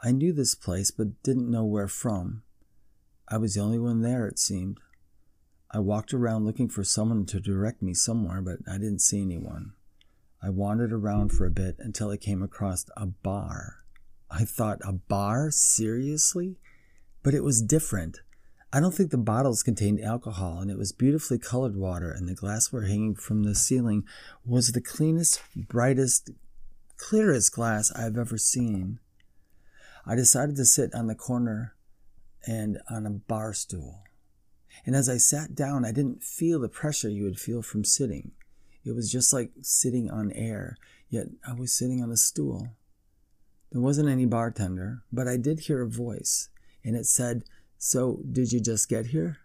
I 0.00 0.12
knew 0.12 0.32
this 0.32 0.54
place, 0.54 0.90
but 0.90 1.22
didn't 1.22 1.50
know 1.50 1.64
where 1.64 1.88
from. 1.88 2.42
I 3.28 3.38
was 3.38 3.54
the 3.54 3.60
only 3.60 3.78
one 3.78 4.02
there, 4.02 4.26
it 4.26 4.38
seemed. 4.38 4.78
I 5.70 5.78
walked 5.80 6.14
around 6.14 6.44
looking 6.44 6.68
for 6.68 6.84
someone 6.84 7.26
to 7.26 7.40
direct 7.40 7.82
me 7.82 7.94
somewhere, 7.94 8.40
but 8.40 8.58
I 8.68 8.74
didn't 8.74 9.00
see 9.00 9.22
anyone. 9.22 9.72
I 10.42 10.50
wandered 10.50 10.92
around 10.92 11.30
for 11.30 11.44
a 11.46 11.50
bit 11.50 11.76
until 11.78 12.10
I 12.10 12.16
came 12.16 12.42
across 12.42 12.86
a 12.96 13.06
bar. 13.06 13.85
I 14.30 14.44
thought, 14.44 14.80
a 14.84 14.92
bar? 14.92 15.50
Seriously? 15.50 16.56
But 17.22 17.34
it 17.34 17.44
was 17.44 17.62
different. 17.62 18.20
I 18.72 18.80
don't 18.80 18.94
think 18.94 19.10
the 19.10 19.18
bottles 19.18 19.62
contained 19.62 20.00
alcohol, 20.00 20.58
and 20.60 20.70
it 20.70 20.78
was 20.78 20.92
beautifully 20.92 21.38
colored 21.38 21.76
water, 21.76 22.10
and 22.10 22.28
the 22.28 22.34
glassware 22.34 22.82
hanging 22.82 23.14
from 23.14 23.44
the 23.44 23.54
ceiling 23.54 24.04
was 24.44 24.72
the 24.72 24.80
cleanest, 24.80 25.40
brightest, 25.54 26.30
clearest 26.96 27.52
glass 27.52 27.92
I've 27.92 28.18
ever 28.18 28.36
seen. 28.36 28.98
I 30.04 30.14
decided 30.14 30.56
to 30.56 30.64
sit 30.64 30.94
on 30.94 31.06
the 31.06 31.14
corner 31.14 31.74
and 32.46 32.78
on 32.90 33.06
a 33.06 33.10
bar 33.10 33.52
stool. 33.54 34.02
And 34.84 34.94
as 34.94 35.08
I 35.08 35.16
sat 35.16 35.54
down, 35.54 35.84
I 35.84 35.92
didn't 35.92 36.22
feel 36.22 36.60
the 36.60 36.68
pressure 36.68 37.08
you 37.08 37.24
would 37.24 37.40
feel 37.40 37.62
from 37.62 37.84
sitting. 37.84 38.32
It 38.84 38.94
was 38.94 39.10
just 39.10 39.32
like 39.32 39.50
sitting 39.62 40.10
on 40.10 40.30
air, 40.32 40.76
yet 41.08 41.26
I 41.46 41.54
was 41.54 41.72
sitting 41.72 42.02
on 42.02 42.10
a 42.10 42.16
stool. 42.16 42.75
There 43.72 43.80
wasn't 43.80 44.08
any 44.08 44.26
bartender, 44.26 45.02
but 45.12 45.28
I 45.28 45.36
did 45.36 45.60
hear 45.60 45.82
a 45.82 45.88
voice, 45.88 46.48
and 46.84 46.96
it 46.96 47.06
said, 47.06 47.44
So, 47.78 48.20
did 48.30 48.52
you 48.52 48.60
just 48.60 48.88
get 48.88 49.06
here? 49.06 49.38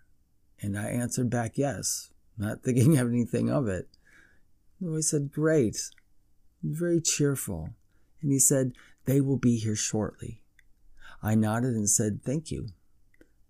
And 0.61 0.77
I 0.77 0.89
answered 0.89 1.29
back, 1.29 1.57
Yes, 1.57 2.11
not 2.37 2.61
thinking 2.63 2.97
of 2.97 3.09
anything 3.09 3.49
of 3.49 3.67
it. 3.67 3.89
The 4.79 4.89
voice 4.89 5.09
said, 5.09 5.31
Great, 5.31 5.77
very 6.63 7.01
cheerful. 7.01 7.69
And 8.21 8.31
he 8.31 8.39
said, 8.39 8.73
They 9.05 9.21
will 9.21 9.37
be 9.37 9.57
here 9.57 9.75
shortly. 9.75 10.43
I 11.23 11.35
nodded 11.35 11.73
and 11.73 11.89
said, 11.89 12.23
Thank 12.23 12.51
you. 12.51 12.69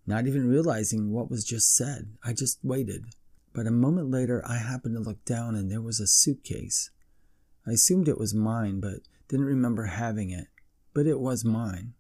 Not 0.08 0.28
even 0.28 0.50
realizing 0.50 1.12
what 1.12 1.30
was 1.30 1.44
just 1.44 1.76
said, 1.76 2.10
I 2.24 2.34
just 2.34 2.60
waited. 2.64 3.06
But 3.54 3.68
a 3.68 3.72
moment 3.72 4.10
later, 4.10 4.44
I 4.48 4.58
happened 4.58 4.96
to 4.96 5.02
look 5.02 5.24
down 5.26 5.56
and 5.56 5.70
there 5.70 5.82
was 5.82 6.00
a 6.00 6.08
suitcase. 6.08 6.90
I 7.68 7.72
assumed 7.72 8.08
it 8.08 8.18
was 8.18 8.34
mine, 8.34 8.80
but 8.80 9.02
didn't 9.28 9.46
remember 9.46 9.86
having 9.86 10.32
it. 10.32 10.48
But 10.94 11.08
it 11.08 11.20
was 11.20 11.46
mine. 11.46 11.94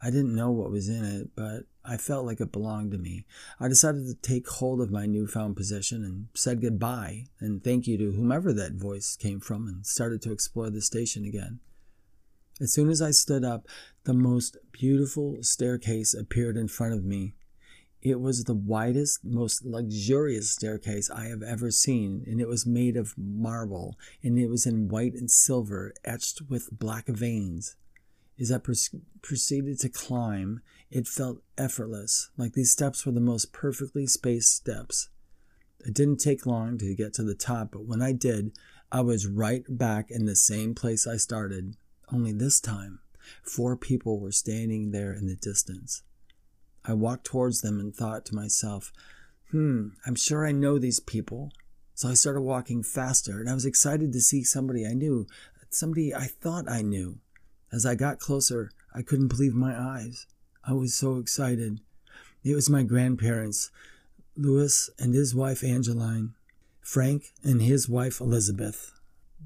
I 0.00 0.10
didn't 0.10 0.34
know 0.34 0.50
what 0.50 0.70
was 0.70 0.88
in 0.88 1.04
it, 1.04 1.30
but 1.34 1.64
I 1.84 1.96
felt 1.96 2.24
like 2.24 2.40
it 2.40 2.52
belonged 2.52 2.92
to 2.92 2.98
me. 2.98 3.24
I 3.58 3.68
decided 3.68 4.06
to 4.06 4.14
take 4.14 4.48
hold 4.48 4.80
of 4.80 4.92
my 4.92 5.06
newfound 5.06 5.56
possession 5.56 6.04
and 6.04 6.28
said 6.34 6.60
goodbye 6.60 7.26
and 7.40 7.62
thank 7.62 7.86
you 7.86 7.98
to 7.98 8.12
whomever 8.12 8.52
that 8.52 8.74
voice 8.74 9.16
came 9.16 9.40
from 9.40 9.66
and 9.66 9.84
started 9.84 10.22
to 10.22 10.32
explore 10.32 10.70
the 10.70 10.80
station 10.80 11.24
again. 11.24 11.60
As 12.60 12.72
soon 12.72 12.90
as 12.90 13.00
I 13.00 13.10
stood 13.10 13.44
up, 13.44 13.66
the 14.04 14.14
most 14.14 14.56
beautiful 14.72 15.42
staircase 15.42 16.14
appeared 16.14 16.56
in 16.56 16.68
front 16.68 16.94
of 16.94 17.04
me. 17.04 17.34
It 18.00 18.20
was 18.20 18.44
the 18.44 18.54
widest, 18.54 19.24
most 19.24 19.64
luxurious 19.64 20.50
staircase 20.50 21.10
I 21.10 21.26
have 21.26 21.42
ever 21.42 21.70
seen, 21.70 22.24
and 22.26 22.40
it 22.40 22.46
was 22.46 22.66
made 22.66 22.96
of 22.96 23.14
marble, 23.16 23.96
and 24.22 24.38
it 24.38 24.48
was 24.48 24.66
in 24.66 24.88
white 24.88 25.14
and 25.14 25.30
silver, 25.30 25.92
etched 26.04 26.42
with 26.48 26.78
black 26.78 27.06
veins. 27.06 27.76
As 28.40 28.52
I 28.52 28.58
proceeded 28.58 29.80
to 29.80 29.88
climb, 29.88 30.62
it 30.90 31.08
felt 31.08 31.42
effortless, 31.56 32.30
like 32.36 32.52
these 32.52 32.70
steps 32.70 33.04
were 33.04 33.12
the 33.12 33.20
most 33.20 33.52
perfectly 33.52 34.06
spaced 34.06 34.54
steps. 34.54 35.08
It 35.84 35.94
didn't 35.94 36.18
take 36.18 36.46
long 36.46 36.78
to 36.78 36.94
get 36.94 37.12
to 37.14 37.22
the 37.24 37.34
top, 37.34 37.72
but 37.72 37.84
when 37.84 38.00
I 38.00 38.12
did, 38.12 38.52
I 38.90 39.00
was 39.00 39.26
right 39.26 39.64
back 39.68 40.10
in 40.10 40.24
the 40.26 40.36
same 40.36 40.74
place 40.74 41.06
I 41.06 41.16
started, 41.16 41.76
only 42.12 42.32
this 42.32 42.60
time, 42.60 43.00
four 43.42 43.76
people 43.76 44.18
were 44.18 44.32
standing 44.32 44.92
there 44.92 45.12
in 45.12 45.26
the 45.26 45.36
distance. 45.36 46.02
I 46.84 46.94
walked 46.94 47.24
towards 47.24 47.60
them 47.60 47.78
and 47.80 47.94
thought 47.94 48.24
to 48.26 48.34
myself, 48.34 48.92
hmm, 49.50 49.88
I'm 50.06 50.14
sure 50.14 50.46
I 50.46 50.52
know 50.52 50.78
these 50.78 51.00
people. 51.00 51.50
So 51.94 52.08
I 52.08 52.14
started 52.14 52.42
walking 52.42 52.82
faster, 52.82 53.40
and 53.40 53.50
I 53.50 53.54
was 53.54 53.66
excited 53.66 54.12
to 54.12 54.20
see 54.20 54.44
somebody 54.44 54.86
I 54.86 54.94
knew, 54.94 55.26
somebody 55.70 56.14
I 56.14 56.26
thought 56.26 56.70
I 56.70 56.82
knew. 56.82 57.18
As 57.70 57.84
I 57.84 57.94
got 57.94 58.18
closer, 58.18 58.70
I 58.94 59.02
couldn't 59.02 59.28
believe 59.28 59.54
my 59.54 59.78
eyes. 59.78 60.26
I 60.64 60.72
was 60.72 60.94
so 60.94 61.16
excited. 61.18 61.80
It 62.42 62.54
was 62.54 62.70
my 62.70 62.82
grandparents, 62.82 63.70
Louis 64.36 64.88
and 64.98 65.14
his 65.14 65.34
wife 65.34 65.62
Angeline, 65.62 66.34
Frank 66.80 67.32
and 67.42 67.60
his 67.60 67.88
wife 67.88 68.20
Elizabeth. 68.20 68.92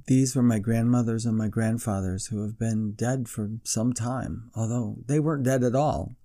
These 0.07 0.37
were 0.37 0.43
my 0.43 0.59
grandmothers 0.59 1.27
and 1.27 1.37
my 1.37 1.49
grandfathers 1.49 2.27
who 2.27 2.43
have 2.43 2.59
been 2.59 2.93
dead 2.93 3.29
for 3.29 3.51
some 3.65 3.93
time, 3.93 4.51
although 4.55 4.97
they 5.07 5.21
weren't 5.21 5.45
dead 5.45 5.65
at 5.65 5.75
all. 5.75 6.17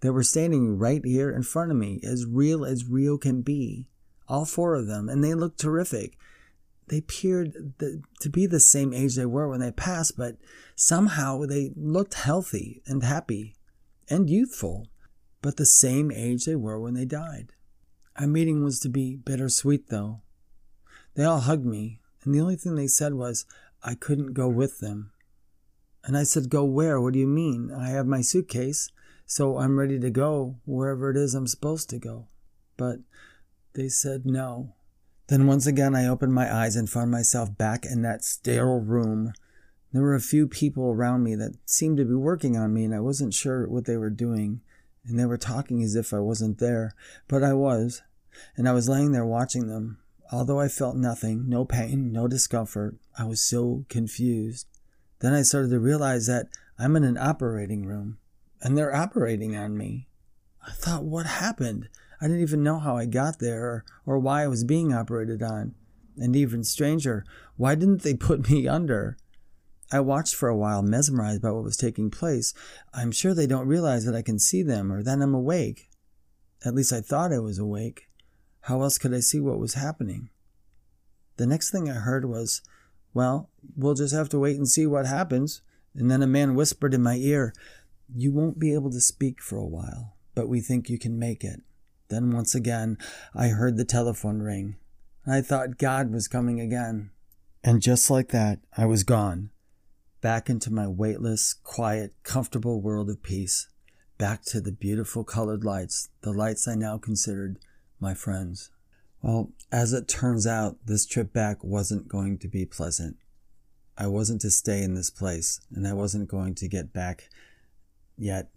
They 0.00 0.10
were 0.10 0.22
standing 0.22 0.78
right 0.78 1.04
here 1.04 1.30
in 1.30 1.42
front 1.42 1.70
of 1.70 1.76
me, 1.76 2.00
as 2.02 2.26
real 2.26 2.64
as 2.64 2.86
real 2.86 3.18
can 3.18 3.42
be. 3.42 3.88
All 4.28 4.44
four 4.44 4.74
of 4.74 4.86
them, 4.86 5.08
and 5.08 5.22
they 5.22 5.34
looked 5.34 5.60
terrific. 5.60 6.18
They 6.88 6.98
appeared 6.98 7.74
to 8.20 8.30
be 8.30 8.46
the 8.46 8.60
same 8.60 8.92
age 8.92 9.16
they 9.16 9.26
were 9.26 9.48
when 9.48 9.60
they 9.60 9.72
passed, 9.72 10.16
but 10.16 10.36
somehow 10.76 11.40
they 11.40 11.72
looked 11.74 12.14
healthy 12.14 12.82
and 12.86 13.02
happy 13.02 13.56
and 14.08 14.30
youthful, 14.30 14.86
but 15.42 15.56
the 15.56 15.66
same 15.66 16.12
age 16.12 16.44
they 16.44 16.54
were 16.54 16.78
when 16.78 16.94
they 16.94 17.04
died. 17.04 17.52
Our 18.16 18.28
meeting 18.28 18.62
was 18.62 18.78
to 18.80 18.88
be 18.88 19.16
bittersweet, 19.16 19.88
though. 19.88 20.22
They 21.14 21.24
all 21.24 21.40
hugged 21.40 21.66
me, 21.66 22.00
and 22.22 22.34
the 22.34 22.40
only 22.40 22.56
thing 22.56 22.76
they 22.76 22.86
said 22.86 23.14
was, 23.14 23.46
I 23.82 23.94
couldn't 23.94 24.32
go 24.32 24.48
with 24.48 24.78
them. 24.78 25.10
And 26.04 26.16
I 26.16 26.22
said, 26.22 26.50
Go 26.50 26.64
where? 26.64 27.00
What 27.00 27.14
do 27.14 27.18
you 27.18 27.26
mean? 27.26 27.72
I 27.76 27.88
have 27.88 28.06
my 28.06 28.20
suitcase, 28.20 28.90
so 29.26 29.58
I'm 29.58 29.78
ready 29.78 29.98
to 29.98 30.10
go 30.10 30.60
wherever 30.64 31.10
it 31.10 31.16
is 31.16 31.34
I'm 31.34 31.48
supposed 31.48 31.90
to 31.90 31.98
go. 31.98 32.28
But 32.76 33.00
they 33.74 33.88
said 33.88 34.24
no. 34.24 34.75
Then 35.28 35.46
once 35.46 35.66
again 35.66 35.94
I 35.94 36.06
opened 36.06 36.34
my 36.34 36.54
eyes 36.54 36.76
and 36.76 36.88
found 36.88 37.10
myself 37.10 37.56
back 37.56 37.84
in 37.84 38.02
that 38.02 38.24
sterile 38.24 38.80
room. 38.80 39.32
There 39.92 40.02
were 40.02 40.14
a 40.14 40.20
few 40.20 40.46
people 40.46 40.90
around 40.90 41.24
me 41.24 41.34
that 41.36 41.56
seemed 41.64 41.96
to 41.98 42.04
be 42.04 42.14
working 42.14 42.56
on 42.56 42.72
me, 42.72 42.84
and 42.84 42.94
I 42.94 43.00
wasn't 43.00 43.34
sure 43.34 43.68
what 43.68 43.86
they 43.86 43.96
were 43.96 44.10
doing. 44.10 44.60
And 45.04 45.18
they 45.18 45.24
were 45.24 45.38
talking 45.38 45.82
as 45.82 45.94
if 45.94 46.12
I 46.12 46.18
wasn't 46.18 46.58
there, 46.58 46.94
but 47.28 47.42
I 47.42 47.52
was. 47.52 48.02
And 48.56 48.68
I 48.68 48.72
was 48.72 48.88
laying 48.88 49.12
there 49.12 49.24
watching 49.24 49.68
them, 49.68 49.98
Although 50.32 50.58
I 50.58 50.68
felt 50.68 50.96
nothing, 50.96 51.48
no 51.48 51.64
pain, 51.64 52.10
no 52.12 52.26
discomfort, 52.26 52.96
I 53.16 53.24
was 53.24 53.40
so 53.40 53.84
confused. 53.88 54.66
Then 55.20 55.32
I 55.32 55.42
started 55.42 55.70
to 55.70 55.78
realize 55.78 56.26
that 56.26 56.48
I'm 56.78 56.96
in 56.96 57.04
an 57.04 57.16
operating 57.16 57.86
room 57.86 58.18
and 58.60 58.76
they're 58.76 58.94
operating 58.94 59.56
on 59.56 59.76
me. 59.76 60.08
I 60.66 60.72
thought, 60.72 61.04
what 61.04 61.26
happened? 61.26 61.88
I 62.20 62.26
didn't 62.26 62.42
even 62.42 62.62
know 62.62 62.78
how 62.78 62.96
I 62.96 63.06
got 63.06 63.38
there 63.38 63.64
or, 63.64 63.84
or 64.04 64.18
why 64.18 64.42
I 64.42 64.48
was 64.48 64.64
being 64.64 64.92
operated 64.92 65.42
on. 65.42 65.74
And 66.16 66.34
even 66.34 66.64
stranger, 66.64 67.24
why 67.56 67.74
didn't 67.74 68.02
they 68.02 68.14
put 68.14 68.48
me 68.50 68.66
under? 68.66 69.16
I 69.92 70.00
watched 70.00 70.34
for 70.34 70.48
a 70.48 70.56
while, 70.56 70.82
mesmerized 70.82 71.42
by 71.42 71.50
what 71.52 71.62
was 71.62 71.76
taking 71.76 72.10
place. 72.10 72.52
I'm 72.92 73.12
sure 73.12 73.34
they 73.34 73.46
don't 73.46 73.68
realize 73.68 74.04
that 74.04 74.16
I 74.16 74.22
can 74.22 74.38
see 74.38 74.62
them 74.62 74.92
or 74.92 75.02
that 75.02 75.20
I'm 75.20 75.34
awake. 75.34 75.88
At 76.64 76.74
least 76.74 76.92
I 76.92 77.00
thought 77.00 77.32
I 77.32 77.38
was 77.38 77.58
awake. 77.58 78.08
How 78.62 78.82
else 78.82 78.98
could 78.98 79.14
I 79.14 79.20
see 79.20 79.38
what 79.38 79.60
was 79.60 79.74
happening? 79.74 80.30
The 81.36 81.46
next 81.46 81.70
thing 81.70 81.88
I 81.88 81.94
heard 81.94 82.24
was, 82.24 82.62
Well, 83.14 83.50
we'll 83.76 83.94
just 83.94 84.14
have 84.14 84.28
to 84.30 84.38
wait 84.38 84.56
and 84.56 84.68
see 84.68 84.86
what 84.86 85.06
happens. 85.06 85.62
And 85.94 86.10
then 86.10 86.22
a 86.22 86.26
man 86.26 86.54
whispered 86.54 86.92
in 86.92 87.02
my 87.02 87.16
ear, 87.16 87.54
You 88.12 88.32
won't 88.32 88.58
be 88.58 88.74
able 88.74 88.90
to 88.90 89.00
speak 89.00 89.40
for 89.40 89.56
a 89.56 89.66
while, 89.66 90.16
but 90.34 90.48
we 90.48 90.60
think 90.60 90.90
you 90.90 90.98
can 90.98 91.18
make 91.18 91.44
it. 91.44 91.60
Then 92.08 92.32
once 92.32 92.54
again, 92.54 92.98
I 93.34 93.48
heard 93.48 93.76
the 93.76 93.84
telephone 93.84 94.40
ring. 94.40 94.76
I 95.26 95.40
thought 95.40 95.78
God 95.78 96.12
was 96.12 96.28
coming 96.28 96.60
again. 96.60 97.10
And 97.64 97.82
just 97.82 98.10
like 98.10 98.28
that, 98.28 98.60
I 98.76 98.86
was 98.86 99.02
gone. 99.02 99.50
Back 100.20 100.48
into 100.48 100.72
my 100.72 100.86
weightless, 100.86 101.52
quiet, 101.52 102.14
comfortable 102.22 102.80
world 102.80 103.10
of 103.10 103.22
peace. 103.22 103.68
Back 104.18 104.42
to 104.46 104.60
the 104.60 104.72
beautiful 104.72 105.24
colored 105.24 105.64
lights, 105.64 106.08
the 106.22 106.32
lights 106.32 106.66
I 106.68 106.74
now 106.74 106.96
considered 106.96 107.58
my 108.00 108.14
friends. 108.14 108.70
Well, 109.20 109.50
as 109.72 109.92
it 109.92 110.06
turns 110.06 110.46
out, 110.46 110.78
this 110.86 111.06
trip 111.06 111.32
back 111.32 111.64
wasn't 111.64 112.08
going 112.08 112.38
to 112.38 112.48
be 112.48 112.64
pleasant. 112.64 113.16
I 113.98 114.06
wasn't 114.06 114.42
to 114.42 114.50
stay 114.50 114.82
in 114.82 114.94
this 114.94 115.10
place, 115.10 115.60
and 115.74 115.88
I 115.88 115.92
wasn't 115.92 116.28
going 116.28 116.54
to 116.56 116.68
get 116.68 116.92
back 116.92 117.28
yet, 118.16 118.50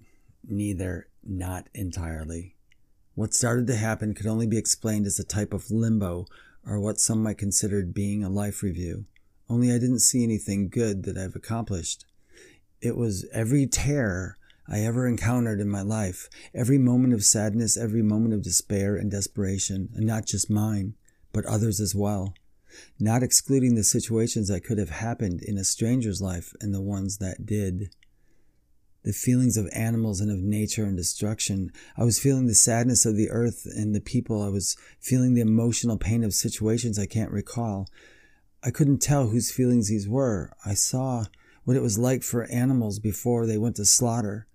neither, 0.47 1.07
not 1.23 1.67
entirely. 1.73 2.55
What 3.19 3.33
started 3.33 3.67
to 3.67 3.75
happen 3.75 4.13
could 4.13 4.27
only 4.27 4.47
be 4.47 4.57
explained 4.57 5.05
as 5.05 5.19
a 5.19 5.25
type 5.25 5.51
of 5.51 5.69
limbo, 5.69 6.25
or 6.65 6.79
what 6.79 7.01
some 7.01 7.21
might 7.21 7.37
consider 7.37 7.83
being 7.83 8.23
a 8.23 8.29
life 8.29 8.63
review. 8.63 9.07
Only 9.49 9.73
I 9.73 9.77
didn't 9.77 9.99
see 9.99 10.23
anything 10.23 10.69
good 10.69 11.03
that 11.03 11.17
I've 11.17 11.35
accomplished. 11.35 12.05
It 12.79 12.95
was 12.95 13.27
every 13.33 13.67
terror 13.67 14.37
I 14.69 14.85
ever 14.85 15.05
encountered 15.05 15.59
in 15.59 15.67
my 15.67 15.81
life, 15.81 16.29
every 16.55 16.77
moment 16.77 17.13
of 17.13 17.25
sadness, 17.25 17.75
every 17.75 18.01
moment 18.01 18.35
of 18.35 18.41
despair 18.41 18.95
and 18.95 19.11
desperation, 19.11 19.89
and 19.95 20.07
not 20.07 20.25
just 20.25 20.49
mine, 20.49 20.93
but 21.33 21.45
others 21.45 21.81
as 21.81 21.93
well. 21.93 22.33
Not 23.01 23.21
excluding 23.21 23.75
the 23.75 23.83
situations 23.83 24.47
that 24.47 24.63
could 24.63 24.77
have 24.77 24.91
happened 24.91 25.41
in 25.41 25.57
a 25.57 25.65
stranger's 25.65 26.21
life 26.21 26.53
and 26.61 26.73
the 26.73 26.79
ones 26.79 27.17
that 27.17 27.45
did. 27.45 27.93
The 29.03 29.13
feelings 29.13 29.55
of 29.57 29.69
animals 29.73 30.19
and 30.19 30.29
of 30.29 30.39
nature 30.39 30.83
and 30.83 30.97
destruction. 30.97 31.71
I 31.97 32.03
was 32.03 32.19
feeling 32.19 32.47
the 32.47 32.55
sadness 32.55 33.05
of 33.05 33.15
the 33.15 33.29
earth 33.29 33.65
and 33.65 33.95
the 33.95 34.01
people. 34.01 34.41
I 34.41 34.49
was 34.49 34.75
feeling 34.99 35.33
the 35.33 35.41
emotional 35.41 35.97
pain 35.97 36.23
of 36.23 36.33
situations 36.33 36.99
I 36.99 37.05
can't 37.05 37.31
recall. 37.31 37.87
I 38.61 38.71
couldn't 38.71 39.01
tell 39.01 39.27
whose 39.27 39.51
feelings 39.51 39.89
these 39.89 40.07
were. 40.07 40.51
I 40.65 40.73
saw 40.73 41.25
what 41.63 41.77
it 41.77 41.81
was 41.81 41.97
like 41.97 42.23
for 42.23 42.43
animals 42.51 42.99
before 42.99 43.45
they 43.45 43.57
went 43.57 43.77
to 43.77 43.85
slaughter. 43.85 44.47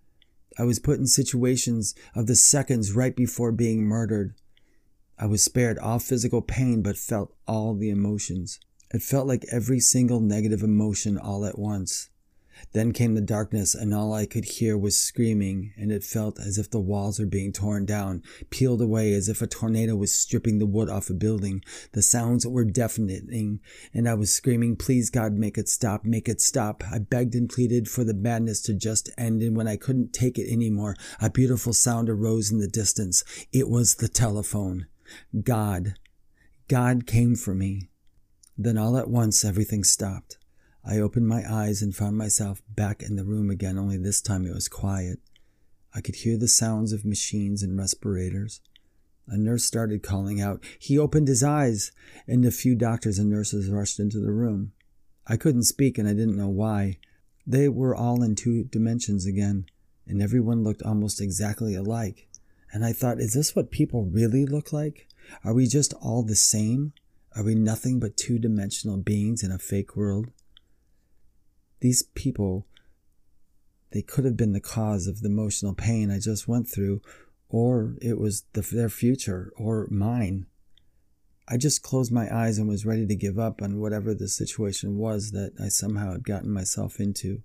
I 0.58 0.64
was 0.64 0.78
put 0.78 0.98
in 0.98 1.06
situations 1.06 1.94
of 2.14 2.26
the 2.26 2.36
seconds 2.36 2.92
right 2.92 3.16
before 3.16 3.50
being 3.50 3.84
murdered. 3.84 4.34
I 5.18 5.26
was 5.26 5.42
spared 5.42 5.78
all 5.78 5.98
physical 5.98 6.42
pain 6.42 6.82
but 6.82 6.98
felt 6.98 7.34
all 7.46 7.74
the 7.74 7.90
emotions. 7.90 8.60
It 8.92 9.02
felt 9.02 9.26
like 9.26 9.44
every 9.50 9.80
single 9.80 10.20
negative 10.20 10.62
emotion 10.62 11.16
all 11.16 11.44
at 11.44 11.58
once. 11.58 12.10
Then 12.72 12.92
came 12.92 13.14
the 13.14 13.20
darkness, 13.20 13.74
and 13.74 13.94
all 13.94 14.12
I 14.12 14.26
could 14.26 14.44
hear 14.44 14.76
was 14.76 14.96
screaming, 14.96 15.72
and 15.76 15.90
it 15.90 16.04
felt 16.04 16.38
as 16.38 16.58
if 16.58 16.70
the 16.70 16.80
walls 16.80 17.18
were 17.18 17.26
being 17.26 17.52
torn 17.52 17.84
down, 17.84 18.22
peeled 18.50 18.80
away, 18.80 19.12
as 19.14 19.28
if 19.28 19.42
a 19.42 19.46
tornado 19.46 19.96
was 19.96 20.14
stripping 20.14 20.58
the 20.58 20.66
wood 20.66 20.88
off 20.88 21.10
a 21.10 21.14
building. 21.14 21.62
The 21.92 22.02
sounds 22.02 22.46
were 22.46 22.64
deafening, 22.64 23.60
and 23.92 24.08
I 24.08 24.14
was 24.14 24.32
screaming, 24.32 24.76
Please, 24.76 25.10
God, 25.10 25.34
make 25.34 25.58
it 25.58 25.68
stop, 25.68 26.04
make 26.04 26.28
it 26.28 26.40
stop. 26.40 26.82
I 26.90 26.98
begged 26.98 27.34
and 27.34 27.48
pleaded 27.48 27.88
for 27.88 28.04
the 28.04 28.14
madness 28.14 28.60
to 28.62 28.74
just 28.74 29.10
end, 29.18 29.42
and 29.42 29.56
when 29.56 29.68
I 29.68 29.76
couldn't 29.76 30.12
take 30.12 30.38
it 30.38 30.50
anymore, 30.50 30.96
a 31.20 31.30
beautiful 31.30 31.72
sound 31.72 32.08
arose 32.08 32.50
in 32.50 32.58
the 32.58 32.68
distance. 32.68 33.24
It 33.52 33.68
was 33.68 33.96
the 33.96 34.08
telephone. 34.08 34.86
God. 35.42 35.94
God 36.68 37.06
came 37.06 37.34
for 37.34 37.54
me. 37.54 37.90
Then 38.56 38.78
all 38.78 38.96
at 38.96 39.10
once 39.10 39.44
everything 39.44 39.84
stopped. 39.84 40.38
I 40.86 40.98
opened 40.98 41.26
my 41.26 41.42
eyes 41.50 41.80
and 41.80 41.96
found 41.96 42.18
myself 42.18 42.62
back 42.68 43.02
in 43.02 43.16
the 43.16 43.24
room 43.24 43.48
again, 43.48 43.78
only 43.78 43.96
this 43.96 44.20
time 44.20 44.44
it 44.44 44.54
was 44.54 44.68
quiet. 44.68 45.18
I 45.94 46.02
could 46.02 46.16
hear 46.16 46.36
the 46.36 46.48
sounds 46.48 46.92
of 46.92 47.06
machines 47.06 47.62
and 47.62 47.78
respirators. 47.78 48.60
A 49.26 49.38
nurse 49.38 49.64
started 49.64 50.02
calling 50.02 50.42
out. 50.42 50.62
He 50.78 50.98
opened 50.98 51.28
his 51.28 51.42
eyes, 51.42 51.92
and 52.26 52.44
a 52.44 52.50
few 52.50 52.74
doctors 52.74 53.18
and 53.18 53.30
nurses 53.30 53.70
rushed 53.70 53.98
into 53.98 54.20
the 54.20 54.32
room. 54.32 54.72
I 55.26 55.38
couldn't 55.38 55.62
speak, 55.62 55.96
and 55.96 56.06
I 56.06 56.12
didn't 56.12 56.36
know 56.36 56.48
why. 56.48 56.98
They 57.46 57.68
were 57.70 57.94
all 57.94 58.22
in 58.22 58.34
two 58.34 58.64
dimensions 58.64 59.24
again, 59.24 59.66
and 60.06 60.20
everyone 60.20 60.62
looked 60.62 60.82
almost 60.82 61.20
exactly 61.20 61.74
alike. 61.74 62.28
And 62.72 62.84
I 62.84 62.92
thought, 62.92 63.20
is 63.20 63.32
this 63.32 63.56
what 63.56 63.70
people 63.70 64.04
really 64.04 64.44
look 64.44 64.72
like? 64.72 65.08
Are 65.42 65.54
we 65.54 65.66
just 65.66 65.94
all 65.94 66.22
the 66.22 66.34
same? 66.34 66.92
Are 67.34 67.42
we 67.42 67.54
nothing 67.54 68.00
but 68.00 68.18
two 68.18 68.38
dimensional 68.38 68.98
beings 68.98 69.42
in 69.42 69.50
a 69.50 69.58
fake 69.58 69.96
world? 69.96 70.30
These 71.80 72.02
people, 72.02 72.66
they 73.92 74.02
could 74.02 74.24
have 74.24 74.36
been 74.36 74.52
the 74.52 74.60
cause 74.60 75.06
of 75.06 75.20
the 75.20 75.28
emotional 75.28 75.74
pain 75.74 76.10
I 76.10 76.18
just 76.18 76.48
went 76.48 76.68
through, 76.68 77.00
or 77.48 77.96
it 78.00 78.18
was 78.18 78.44
the, 78.52 78.62
their 78.62 78.88
future, 78.88 79.52
or 79.56 79.86
mine. 79.90 80.46
I 81.46 81.58
just 81.58 81.82
closed 81.82 82.10
my 82.10 82.34
eyes 82.34 82.58
and 82.58 82.68
was 82.68 82.86
ready 82.86 83.06
to 83.06 83.14
give 83.14 83.38
up 83.38 83.60
on 83.60 83.78
whatever 83.78 84.14
the 84.14 84.28
situation 84.28 84.96
was 84.96 85.32
that 85.32 85.52
I 85.62 85.68
somehow 85.68 86.12
had 86.12 86.24
gotten 86.24 86.50
myself 86.50 86.98
into. 86.98 87.42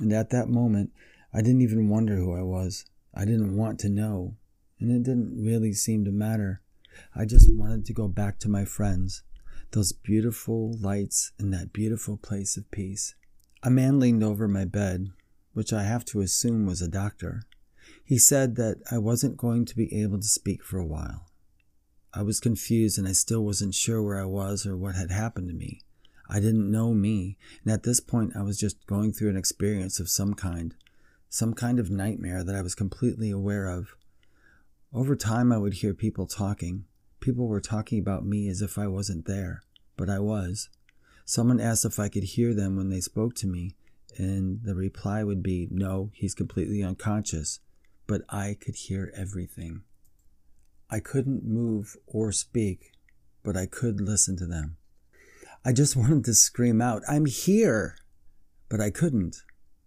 And 0.00 0.12
at 0.12 0.30
that 0.30 0.48
moment, 0.48 0.90
I 1.32 1.42
didn't 1.42 1.62
even 1.62 1.88
wonder 1.88 2.16
who 2.16 2.34
I 2.34 2.42
was. 2.42 2.84
I 3.14 3.24
didn't 3.24 3.56
want 3.56 3.80
to 3.80 3.88
know, 3.88 4.36
and 4.78 4.90
it 4.90 5.02
didn't 5.02 5.42
really 5.42 5.72
seem 5.72 6.04
to 6.04 6.12
matter. 6.12 6.60
I 7.14 7.24
just 7.24 7.52
wanted 7.52 7.86
to 7.86 7.92
go 7.92 8.06
back 8.06 8.38
to 8.40 8.48
my 8.48 8.64
friends, 8.64 9.22
those 9.72 9.92
beautiful 9.92 10.76
lights 10.80 11.32
in 11.38 11.50
that 11.50 11.72
beautiful 11.72 12.16
place 12.16 12.56
of 12.56 12.70
peace. 12.70 13.14
A 13.62 13.70
man 13.70 14.00
leaned 14.00 14.24
over 14.24 14.48
my 14.48 14.64
bed, 14.64 15.10
which 15.52 15.70
I 15.70 15.82
have 15.82 16.06
to 16.06 16.22
assume 16.22 16.64
was 16.64 16.80
a 16.80 16.88
doctor. 16.88 17.42
He 18.02 18.16
said 18.16 18.56
that 18.56 18.78
I 18.90 18.96
wasn't 18.96 19.36
going 19.36 19.66
to 19.66 19.76
be 19.76 20.02
able 20.02 20.18
to 20.18 20.26
speak 20.26 20.64
for 20.64 20.78
a 20.78 20.86
while. 20.86 21.26
I 22.14 22.22
was 22.22 22.40
confused 22.40 22.98
and 22.98 23.06
I 23.06 23.12
still 23.12 23.44
wasn't 23.44 23.74
sure 23.74 24.02
where 24.02 24.18
I 24.18 24.24
was 24.24 24.66
or 24.66 24.78
what 24.78 24.94
had 24.94 25.10
happened 25.10 25.48
to 25.48 25.54
me. 25.54 25.82
I 26.26 26.40
didn't 26.40 26.70
know 26.70 26.94
me, 26.94 27.36
and 27.62 27.72
at 27.72 27.82
this 27.82 28.00
point 28.00 28.34
I 28.34 28.42
was 28.42 28.58
just 28.58 28.86
going 28.86 29.12
through 29.12 29.28
an 29.28 29.36
experience 29.36 30.00
of 30.00 30.08
some 30.08 30.32
kind, 30.32 30.74
some 31.28 31.52
kind 31.52 31.78
of 31.78 31.90
nightmare 31.90 32.42
that 32.42 32.56
I 32.56 32.62
was 32.62 32.74
completely 32.74 33.30
aware 33.30 33.68
of. 33.68 33.94
Over 34.92 35.16
time, 35.16 35.52
I 35.52 35.58
would 35.58 35.74
hear 35.74 35.92
people 35.92 36.26
talking. 36.26 36.86
People 37.20 37.46
were 37.46 37.60
talking 37.60 37.98
about 37.98 38.24
me 38.24 38.48
as 38.48 38.62
if 38.62 38.78
I 38.78 38.86
wasn't 38.86 39.26
there, 39.26 39.62
but 39.96 40.08
I 40.08 40.18
was. 40.18 40.70
Someone 41.30 41.60
asked 41.60 41.84
if 41.84 42.00
I 42.00 42.08
could 42.08 42.24
hear 42.24 42.52
them 42.52 42.74
when 42.74 42.88
they 42.88 43.00
spoke 43.00 43.36
to 43.36 43.46
me, 43.46 43.76
and 44.16 44.64
the 44.64 44.74
reply 44.74 45.22
would 45.22 45.44
be, 45.44 45.68
No, 45.70 46.10
he's 46.12 46.34
completely 46.34 46.82
unconscious. 46.82 47.60
But 48.08 48.22
I 48.28 48.56
could 48.60 48.74
hear 48.74 49.12
everything. 49.14 49.82
I 50.90 50.98
couldn't 50.98 51.44
move 51.44 51.96
or 52.08 52.32
speak, 52.32 52.90
but 53.44 53.56
I 53.56 53.66
could 53.66 54.00
listen 54.00 54.36
to 54.38 54.46
them. 54.46 54.76
I 55.64 55.72
just 55.72 55.94
wanted 55.96 56.24
to 56.24 56.34
scream 56.34 56.82
out, 56.82 57.02
I'm 57.08 57.26
here! 57.26 57.96
But 58.68 58.80
I 58.80 58.90
couldn't. 58.90 59.44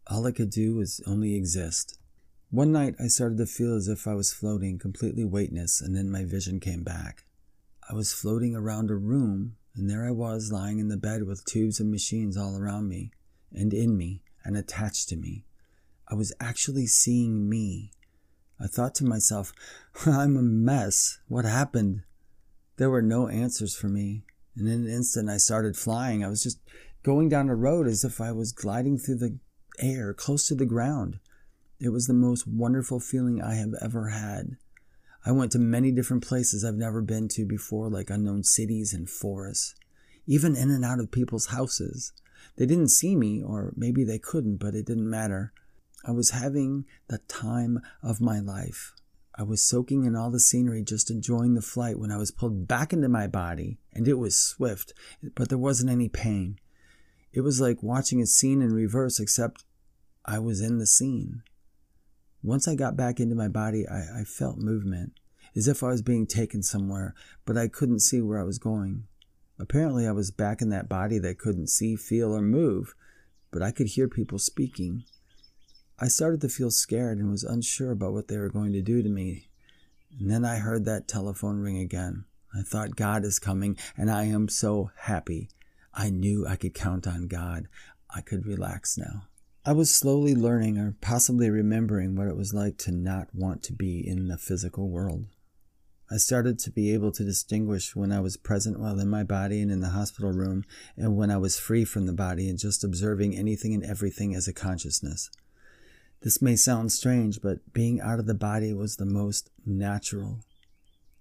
All 0.07 0.25
I 0.25 0.31
could 0.31 0.49
do 0.49 0.75
was 0.75 1.01
only 1.05 1.35
exist. 1.35 1.99
One 2.51 2.71
night 2.71 2.95
I 3.01 3.07
started 3.07 3.37
to 3.39 3.47
feel 3.47 3.75
as 3.75 3.89
if 3.89 4.07
I 4.07 4.13
was 4.13 4.31
floating, 4.31 4.79
completely 4.79 5.25
weightless, 5.25 5.81
and 5.81 5.93
then 5.93 6.09
my 6.09 6.23
vision 6.23 6.61
came 6.61 6.83
back. 6.83 7.25
I 7.89 7.95
was 7.95 8.13
floating 8.13 8.55
around 8.55 8.89
a 8.89 8.95
room 8.95 9.57
and 9.75 9.89
there 9.89 10.05
I 10.05 10.11
was 10.11 10.51
lying 10.51 10.79
in 10.79 10.89
the 10.89 10.97
bed 10.97 11.23
with 11.23 11.45
tubes 11.45 11.79
and 11.79 11.89
machines 11.89 12.37
all 12.37 12.57
around 12.57 12.87
me, 12.87 13.11
and 13.51 13.73
in 13.73 13.97
me, 13.97 14.21
and 14.43 14.55
attached 14.55 15.09
to 15.09 15.15
me. 15.15 15.45
I 16.07 16.15
was 16.15 16.33
actually 16.39 16.85
seeing 16.85 17.49
me. 17.49 17.91
I 18.59 18.67
thought 18.67 18.93
to 18.95 19.05
myself, 19.05 19.53
I'm 20.05 20.37
a 20.37 20.41
mess. 20.41 21.19
What 21.27 21.45
happened? 21.45 22.03
There 22.77 22.89
were 22.89 23.01
no 23.01 23.27
answers 23.27 23.75
for 23.75 23.87
me. 23.87 24.23
And 24.55 24.67
in 24.67 24.85
an 24.85 24.89
instant, 24.89 25.29
I 25.29 25.37
started 25.37 25.75
flying. 25.75 26.23
I 26.23 26.29
was 26.29 26.43
just 26.43 26.59
going 27.01 27.29
down 27.29 27.49
a 27.49 27.55
road 27.55 27.87
as 27.87 28.03
if 28.03 28.21
I 28.21 28.31
was 28.31 28.51
gliding 28.51 28.97
through 28.97 29.17
the 29.17 29.39
air, 29.79 30.13
close 30.13 30.47
to 30.47 30.55
the 30.55 30.65
ground. 30.65 31.19
It 31.79 31.89
was 31.89 32.05
the 32.05 32.13
most 32.13 32.47
wonderful 32.47 32.99
feeling 32.99 33.41
I 33.41 33.55
have 33.55 33.73
ever 33.81 34.09
had. 34.09 34.57
I 35.25 35.31
went 35.31 35.51
to 35.53 35.59
many 35.59 35.91
different 35.91 36.25
places 36.25 36.65
I've 36.65 36.75
never 36.75 37.01
been 37.01 37.27
to 37.29 37.45
before, 37.45 37.89
like 37.89 38.09
unknown 38.09 38.43
cities 38.43 38.93
and 38.93 39.09
forests, 39.09 39.73
even 40.27 40.55
in 40.55 40.69
and 40.69 40.83
out 40.83 40.99
of 40.99 41.11
people's 41.11 41.47
houses. 41.47 42.11
They 42.57 42.65
didn't 42.65 42.89
see 42.89 43.15
me, 43.15 43.41
or 43.41 43.73
maybe 43.75 44.03
they 44.03 44.19
couldn't, 44.19 44.57
but 44.57 44.75
it 44.75 44.85
didn't 44.85 45.09
matter. 45.09 45.53
I 46.05 46.11
was 46.11 46.31
having 46.31 46.85
the 47.07 47.19
time 47.29 47.79
of 48.01 48.19
my 48.19 48.39
life. 48.39 48.93
I 49.35 49.43
was 49.43 49.63
soaking 49.63 50.03
in 50.03 50.15
all 50.15 50.29
the 50.29 50.39
scenery, 50.39 50.83
just 50.83 51.09
enjoying 51.09 51.55
the 51.55 51.61
flight 51.61 51.97
when 51.97 52.11
I 52.11 52.17
was 52.17 52.29
pulled 52.29 52.67
back 52.67 52.91
into 52.91 53.09
my 53.09 53.25
body, 53.25 53.79
and 53.93 54.07
it 54.07 54.15
was 54.15 54.35
swift, 54.35 54.93
but 55.35 55.49
there 55.49 55.57
wasn't 55.57 55.89
any 55.89 56.09
pain. 56.09 56.59
It 57.31 57.41
was 57.41 57.59
like 57.59 57.81
watching 57.81 58.21
a 58.21 58.27
scene 58.27 58.61
in 58.61 58.73
reverse, 58.73 59.19
except 59.19 59.63
I 60.25 60.37
was 60.39 60.61
in 60.61 60.77
the 60.77 60.85
scene. 60.85 61.41
Once 62.43 62.67
I 62.67 62.75
got 62.75 62.97
back 62.97 63.21
into 63.21 63.35
my 63.35 63.47
body, 63.47 63.87
I, 63.87 64.19
I 64.19 64.23
felt 64.25 64.57
movement, 64.57 65.13
as 65.55 65.69
if 65.69 65.81
I 65.81 65.87
was 65.87 66.01
being 66.01 66.27
taken 66.27 66.61
somewhere, 66.61 67.15
but 67.45 67.57
I 67.57 67.69
couldn't 67.69 68.01
see 68.01 68.19
where 68.19 68.39
I 68.39 68.43
was 68.43 68.59
going. 68.59 69.05
Apparently, 69.57 70.05
I 70.05 70.11
was 70.11 70.29
back 70.29 70.61
in 70.61 70.67
that 70.69 70.89
body 70.89 71.19
that 71.19 71.39
couldn't 71.39 71.69
see, 71.69 71.95
feel, 71.95 72.35
or 72.35 72.41
move, 72.41 72.95
but 73.49 73.61
I 73.61 73.71
could 73.71 73.87
hear 73.87 74.09
people 74.09 74.39
speaking. 74.39 75.05
I 75.97 76.09
started 76.09 76.41
to 76.41 76.49
feel 76.49 76.69
scared 76.69 77.17
and 77.17 77.31
was 77.31 77.45
unsure 77.45 77.91
about 77.91 78.11
what 78.11 78.27
they 78.27 78.37
were 78.37 78.49
going 78.49 78.73
to 78.73 78.81
do 78.81 79.01
to 79.01 79.09
me. 79.09 79.47
And 80.19 80.29
then 80.29 80.43
I 80.43 80.57
heard 80.57 80.83
that 80.83 81.07
telephone 81.07 81.59
ring 81.59 81.77
again. 81.77 82.25
I 82.53 82.61
thought 82.61 82.97
God 82.97 83.23
is 83.23 83.39
coming, 83.39 83.77
and 83.95 84.11
I 84.11 84.25
am 84.25 84.49
so 84.49 84.91
happy. 84.97 85.49
I 85.93 86.09
knew 86.09 86.45
I 86.45 86.57
could 86.57 86.73
count 86.73 87.07
on 87.07 87.27
God. 87.27 87.67
I 88.13 88.19
could 88.19 88.45
relax 88.45 88.97
now. 88.97 89.27
I 89.65 89.71
was 89.71 89.95
slowly 89.95 90.35
learning 90.35 90.77
or 90.77 90.97
possibly 90.99 91.49
remembering 91.49 92.15
what 92.15 92.27
it 92.27 92.35
was 92.35 92.53
like 92.53 92.77
to 92.79 92.91
not 92.91 93.33
want 93.33 93.63
to 93.63 93.73
be 93.73 94.05
in 94.05 94.27
the 94.27 94.37
physical 94.37 94.89
world. 94.89 95.27
I 96.11 96.17
started 96.17 96.59
to 96.59 96.69
be 96.69 96.93
able 96.93 97.13
to 97.13 97.23
distinguish 97.23 97.95
when 97.95 98.11
I 98.11 98.19
was 98.19 98.35
present 98.35 98.77
while 98.77 98.99
in 98.99 99.09
my 99.09 99.23
body 99.23 99.61
and 99.61 99.71
in 99.71 99.79
the 99.79 99.91
hospital 99.91 100.33
room, 100.33 100.65
and 100.97 101.15
when 101.15 101.31
I 101.31 101.37
was 101.37 101.57
free 101.57 101.85
from 101.85 102.07
the 102.07 102.13
body 102.13 102.49
and 102.49 102.59
just 102.59 102.83
observing 102.83 103.37
anything 103.37 103.73
and 103.73 103.85
everything 103.85 104.35
as 104.35 104.49
a 104.49 104.53
consciousness. 104.53 105.29
This 106.23 106.41
may 106.41 106.57
sound 106.57 106.91
strange, 106.91 107.41
but 107.41 107.71
being 107.71 108.01
out 108.01 108.19
of 108.19 108.25
the 108.25 108.33
body 108.33 108.73
was 108.73 108.97
the 108.97 109.05
most 109.05 109.49
natural, 109.65 110.39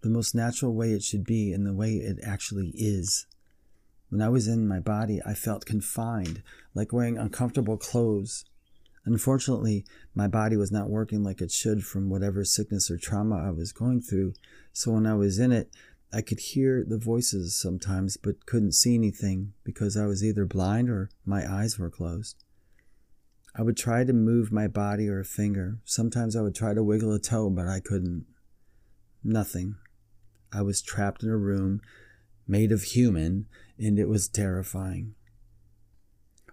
the 0.01 0.11
most 0.11 0.35
natural 0.35 0.75
way 0.75 0.91
it 0.91 1.05
should 1.05 1.25
be, 1.25 1.53
and 1.53 1.65
the 1.65 1.73
way 1.73 1.93
it 1.93 2.19
actually 2.25 2.73
is. 2.75 3.25
When 4.13 4.21
I 4.21 4.29
was 4.29 4.47
in 4.47 4.69
my 4.69 4.79
body, 4.79 5.23
I 5.25 5.33
felt 5.33 5.65
confined, 5.65 6.43
like 6.75 6.93
wearing 6.93 7.17
uncomfortable 7.17 7.79
clothes. 7.79 8.45
Unfortunately, 9.07 9.87
my 10.15 10.29
body 10.29 10.55
was 10.55 10.71
not 10.71 10.91
working 10.91 11.23
like 11.25 11.41
it 11.41 11.51
should 11.51 11.83
from 11.83 12.11
whatever 12.11 12.45
sickness 12.45 12.91
or 12.91 12.99
trauma 12.99 13.37
I 13.37 13.53
was 13.53 13.73
going 13.73 14.03
through, 14.03 14.35
so 14.71 14.93
when 14.93 15.07
I 15.07 15.15
was 15.15 15.39
in 15.39 15.51
it, 15.51 15.71
I 16.13 16.21
could 16.21 16.41
hear 16.41 16.85
the 16.87 16.99
voices 16.99 17.59
sometimes, 17.59 18.19
but 18.19 18.45
couldn't 18.45 18.75
see 18.75 18.95
anything 18.95 19.55
because 19.65 19.97
I 19.97 20.05
was 20.05 20.23
either 20.23 20.45
blind 20.45 20.91
or 20.91 21.09
my 21.25 21.51
eyes 21.51 21.79
were 21.79 21.89
closed. 21.89 22.37
I 23.57 23.63
would 23.63 23.79
try 23.79 24.05
to 24.05 24.13
move 24.13 24.53
my 24.53 24.69
body 24.69 25.09
or 25.09 25.21
a 25.21 25.25
finger. 25.25 25.79
Sometimes 25.87 26.37
I 26.37 26.43
would 26.43 26.55
try 26.55 26.75
to 26.75 26.85
wiggle 26.85 27.15
a 27.15 27.19
toe, 27.19 27.49
but 27.49 27.67
I 27.67 27.81
couldn't. 27.81 28.27
Nothing. 29.25 29.77
I 30.53 30.61
was 30.61 30.83
trapped 30.83 31.23
in 31.23 31.31
a 31.31 31.37
room 31.39 31.81
made 32.47 32.73
of 32.73 32.83
human, 32.83 33.47
and 33.79 33.99
it 33.99 34.09
was 34.09 34.29
terrifying. 34.29 35.15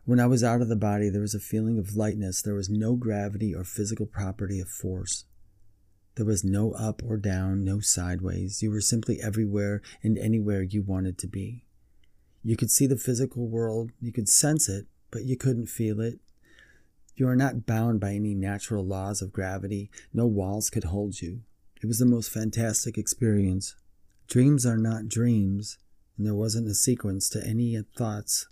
When 0.05 0.19
I 0.19 0.25
was 0.25 0.43
out 0.43 0.61
of 0.61 0.69
the 0.69 0.75
body, 0.75 1.09
there 1.09 1.21
was 1.21 1.35
a 1.35 1.39
feeling 1.39 1.77
of 1.77 1.95
lightness. 1.95 2.41
There 2.41 2.55
was 2.55 2.69
no 2.69 2.95
gravity 2.95 3.53
or 3.53 3.63
physical 3.63 4.07
property 4.07 4.59
of 4.59 4.67
force. 4.67 5.25
There 6.15 6.25
was 6.25 6.43
no 6.43 6.71
up 6.71 7.01
or 7.05 7.17
down, 7.17 7.63
no 7.63 7.79
sideways. 7.79 8.61
You 8.61 8.71
were 8.71 8.81
simply 8.81 9.21
everywhere 9.21 9.81
and 10.01 10.17
anywhere 10.17 10.63
you 10.63 10.81
wanted 10.81 11.17
to 11.19 11.27
be. 11.27 11.63
You 12.43 12.57
could 12.57 12.71
see 12.71 12.87
the 12.87 12.97
physical 12.97 13.47
world, 13.47 13.91
you 13.99 14.11
could 14.11 14.27
sense 14.27 14.67
it, 14.67 14.87
but 15.11 15.25
you 15.25 15.37
couldn't 15.37 15.67
feel 15.67 15.99
it. 16.01 16.19
You 17.15 17.27
are 17.27 17.35
not 17.35 17.65
bound 17.65 17.99
by 17.99 18.13
any 18.13 18.33
natural 18.33 18.85
laws 18.85 19.21
of 19.21 19.33
gravity. 19.33 19.91
No 20.13 20.25
walls 20.25 20.69
could 20.69 20.85
hold 20.85 21.21
you. 21.21 21.41
It 21.81 21.85
was 21.85 21.99
the 21.99 22.05
most 22.05 22.31
fantastic 22.31 22.97
experience. 22.97 23.75
Dreams 24.27 24.65
are 24.65 24.77
not 24.77 25.09
dreams, 25.09 25.77
and 26.19 26.27
there 26.27 26.35
wasn't 26.35 26.67
a 26.67 26.75
sequence 26.75 27.29
to 27.29 27.43
any 27.43 27.75
thoughts 27.97 28.45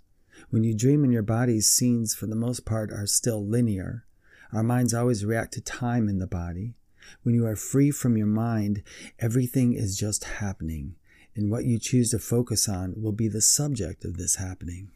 when 0.50 0.64
you 0.64 0.74
dream 0.74 1.04
in 1.04 1.12
your 1.12 1.22
body, 1.22 1.60
scenes 1.60 2.14
for 2.14 2.26
the 2.26 2.36
most 2.36 2.64
part 2.64 2.92
are 2.92 3.06
still 3.06 3.44
linear. 3.44 4.04
Our 4.52 4.62
minds 4.62 4.94
always 4.94 5.24
react 5.24 5.52
to 5.54 5.60
time 5.60 6.08
in 6.08 6.18
the 6.18 6.26
body. 6.26 6.74
When 7.22 7.34
you 7.34 7.46
are 7.46 7.56
free 7.56 7.90
from 7.90 8.16
your 8.16 8.26
mind, 8.26 8.82
everything 9.18 9.72
is 9.72 9.96
just 9.96 10.24
happening, 10.24 10.96
and 11.34 11.50
what 11.50 11.64
you 11.64 11.78
choose 11.78 12.10
to 12.10 12.18
focus 12.18 12.68
on 12.68 12.94
will 12.96 13.12
be 13.12 13.28
the 13.28 13.40
subject 13.40 14.04
of 14.04 14.16
this 14.16 14.36
happening. 14.36 14.90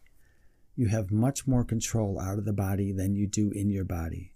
You 0.77 0.89
have 0.89 1.11
much 1.11 1.47
more 1.47 1.65
control 1.65 2.19
out 2.19 2.39
of 2.39 2.45
the 2.45 2.53
body 2.53 2.93
than 2.93 3.15
you 3.15 3.27
do 3.27 3.51
in 3.51 3.71
your 3.71 3.85
body. 3.85 4.33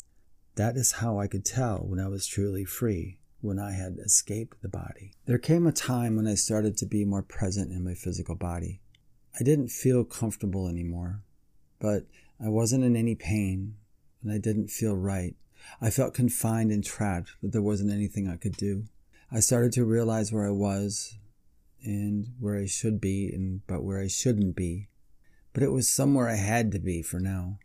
That 0.57 0.77
is 0.77 0.92
how 0.92 1.18
I 1.18 1.29
could 1.29 1.44
tell 1.44 1.79
when 1.79 2.01
I 2.01 2.09
was 2.09 2.27
truly 2.27 2.64
free, 2.64 3.18
when 3.40 3.59
I 3.59 3.72
had 3.72 3.99
escaped 3.99 4.62
the 4.62 4.68
body. 4.68 5.12
There 5.27 5.38
came 5.38 5.66
a 5.66 5.72
time 5.72 6.16
when 6.16 6.27
I 6.27 6.35
started 6.35 6.77
to 6.79 6.87
be 6.87 7.05
more 7.05 7.22
present 7.22 7.72
in 7.72 7.85
my 7.85 7.94
physical 7.94 8.35
body. 8.35 8.81
I 9.38 9.42
didn't 9.42 9.68
feel 9.68 10.05
comfortable 10.05 10.68
anymore, 10.68 11.22
but 11.79 12.07
I 12.42 12.49
wasn't 12.49 12.85
in 12.85 12.96
any 12.96 13.14
pain, 13.14 13.77
and 14.22 14.33
I 14.33 14.38
didn't 14.38 14.68
feel 14.68 14.96
right. 14.96 15.35
I 15.81 15.90
felt 15.90 16.14
confined 16.14 16.70
and 16.70 16.85
trapped, 16.85 17.33
but 17.42 17.53
there 17.53 17.62
wasn't 17.62 17.92
anything 17.92 18.29
I 18.29 18.37
could 18.37 18.57
do. 18.57 18.85
I 19.31 19.40
started 19.40 19.72
to 19.72 19.85
realize 19.85 20.33
where 20.33 20.46
I 20.46 20.51
was 20.51 21.18
and 21.83 22.29
where 22.38 22.57
I 22.57 22.66
should 22.66 23.01
be, 23.01 23.31
and 23.33 23.66
but 23.66 23.83
where 23.83 24.01
I 24.01 24.09
shouldn't 24.09 24.57
be. 24.57 24.88
But 25.53 25.62
it 25.62 25.72
was 25.72 25.88
somewhere 25.88 26.29
I 26.29 26.37
had 26.37 26.72
to 26.72 26.79
be 26.79 27.03
for 27.03 27.20
now. 27.20 27.59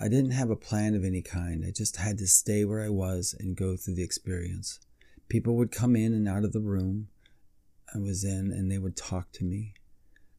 I 0.00 0.08
didn't 0.08 0.30
have 0.30 0.50
a 0.50 0.56
plan 0.56 0.94
of 0.94 1.04
any 1.04 1.22
kind. 1.22 1.64
I 1.66 1.70
just 1.70 1.96
had 1.96 2.18
to 2.18 2.26
stay 2.26 2.64
where 2.64 2.82
I 2.82 2.88
was 2.88 3.34
and 3.38 3.56
go 3.56 3.76
through 3.76 3.94
the 3.94 4.04
experience. 4.04 4.78
People 5.28 5.56
would 5.56 5.72
come 5.72 5.96
in 5.96 6.12
and 6.12 6.28
out 6.28 6.44
of 6.44 6.52
the 6.52 6.60
room 6.60 7.08
I 7.94 7.98
was 7.98 8.24
in, 8.24 8.52
and 8.52 8.70
they 8.70 8.78
would 8.78 8.96
talk 8.96 9.32
to 9.32 9.44
me 9.44 9.74